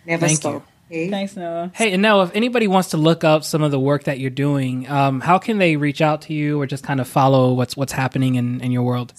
Never 0.05 0.25
Thank 0.25 0.39
stop. 0.39 0.53
You. 0.53 0.70
Thanks, 0.91 1.35
Noah. 1.35 1.71
Hey, 1.73 1.93
and 1.93 2.01
now 2.01 2.21
if 2.21 2.35
anybody 2.35 2.67
wants 2.67 2.89
to 2.89 2.97
look 2.97 3.23
up 3.23 3.43
some 3.43 3.63
of 3.63 3.71
the 3.71 3.79
work 3.79 4.03
that 4.03 4.19
you're 4.19 4.29
doing, 4.29 4.87
um, 4.89 5.21
how 5.21 5.37
can 5.37 5.57
they 5.57 5.77
reach 5.77 6.01
out 6.01 6.23
to 6.23 6.33
you 6.33 6.59
or 6.59 6.65
just 6.65 6.83
kind 6.83 6.99
of 6.99 7.07
follow 7.07 7.53
what's 7.53 7.77
what's 7.77 7.93
happening 7.93 8.35
in, 8.35 8.59
in 8.61 8.71
your 8.71 8.83
world? 8.83 9.13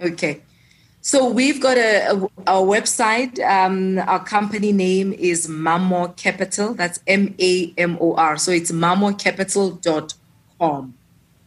Okay. 0.00 0.42
So 1.00 1.30
we've 1.30 1.60
got 1.60 1.78
a, 1.78 2.10
a 2.10 2.28
our 2.46 2.62
website. 2.62 3.40
Um, 3.40 3.98
our 4.00 4.24
company 4.24 4.72
name 4.72 5.12
is 5.12 5.46
Mamor 5.46 6.16
Capital. 6.16 6.74
That's 6.74 6.98
M 7.06 7.34
A 7.38 7.72
M 7.78 7.96
O 8.00 8.14
R. 8.14 8.36
So 8.36 8.50
it's 8.50 8.72
mamorcapital.com 8.72 10.94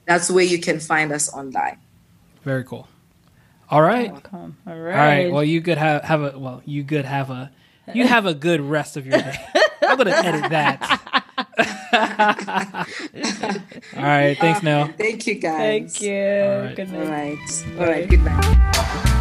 that's 0.09 0.31
where 0.31 0.43
you 0.43 0.59
can 0.59 0.79
find 0.79 1.11
us 1.11 1.31
online. 1.31 1.77
Very 2.43 2.63
cool. 2.63 2.87
All 3.69 3.83
right. 3.83 4.11
All 4.11 4.51
right. 4.65 4.65
All 4.65 4.75
right. 4.75 5.31
Well, 5.31 5.43
you 5.43 5.61
could 5.61 5.77
have 5.77 6.03
have 6.03 6.23
a 6.23 6.39
well, 6.39 6.63
you 6.65 6.83
could 6.83 7.05
have 7.05 7.29
a 7.29 7.51
you 7.93 8.07
have 8.07 8.25
a 8.25 8.33
good 8.33 8.61
rest 8.61 8.97
of 8.97 9.05
your 9.05 9.17
day. 9.19 9.35
I'm 9.81 9.97
gonna 9.97 10.11
edit 10.11 10.49
that. 10.51 11.25
All 13.95 14.03
right. 14.03 14.37
Thanks, 14.37 14.61
Nell. 14.63 14.89
Thank 14.97 15.25
you, 15.27 15.35
guys. 15.35 15.97
Thank 15.97 16.01
you. 16.01 16.43
All 16.43 16.61
right. 16.61 16.75
Good 16.75 16.91
night. 16.91 16.99
All 16.99 17.09
right. 17.11 17.79
All 17.79 17.85
right. 17.85 18.09
Good 18.09 18.23
night. 18.23 19.15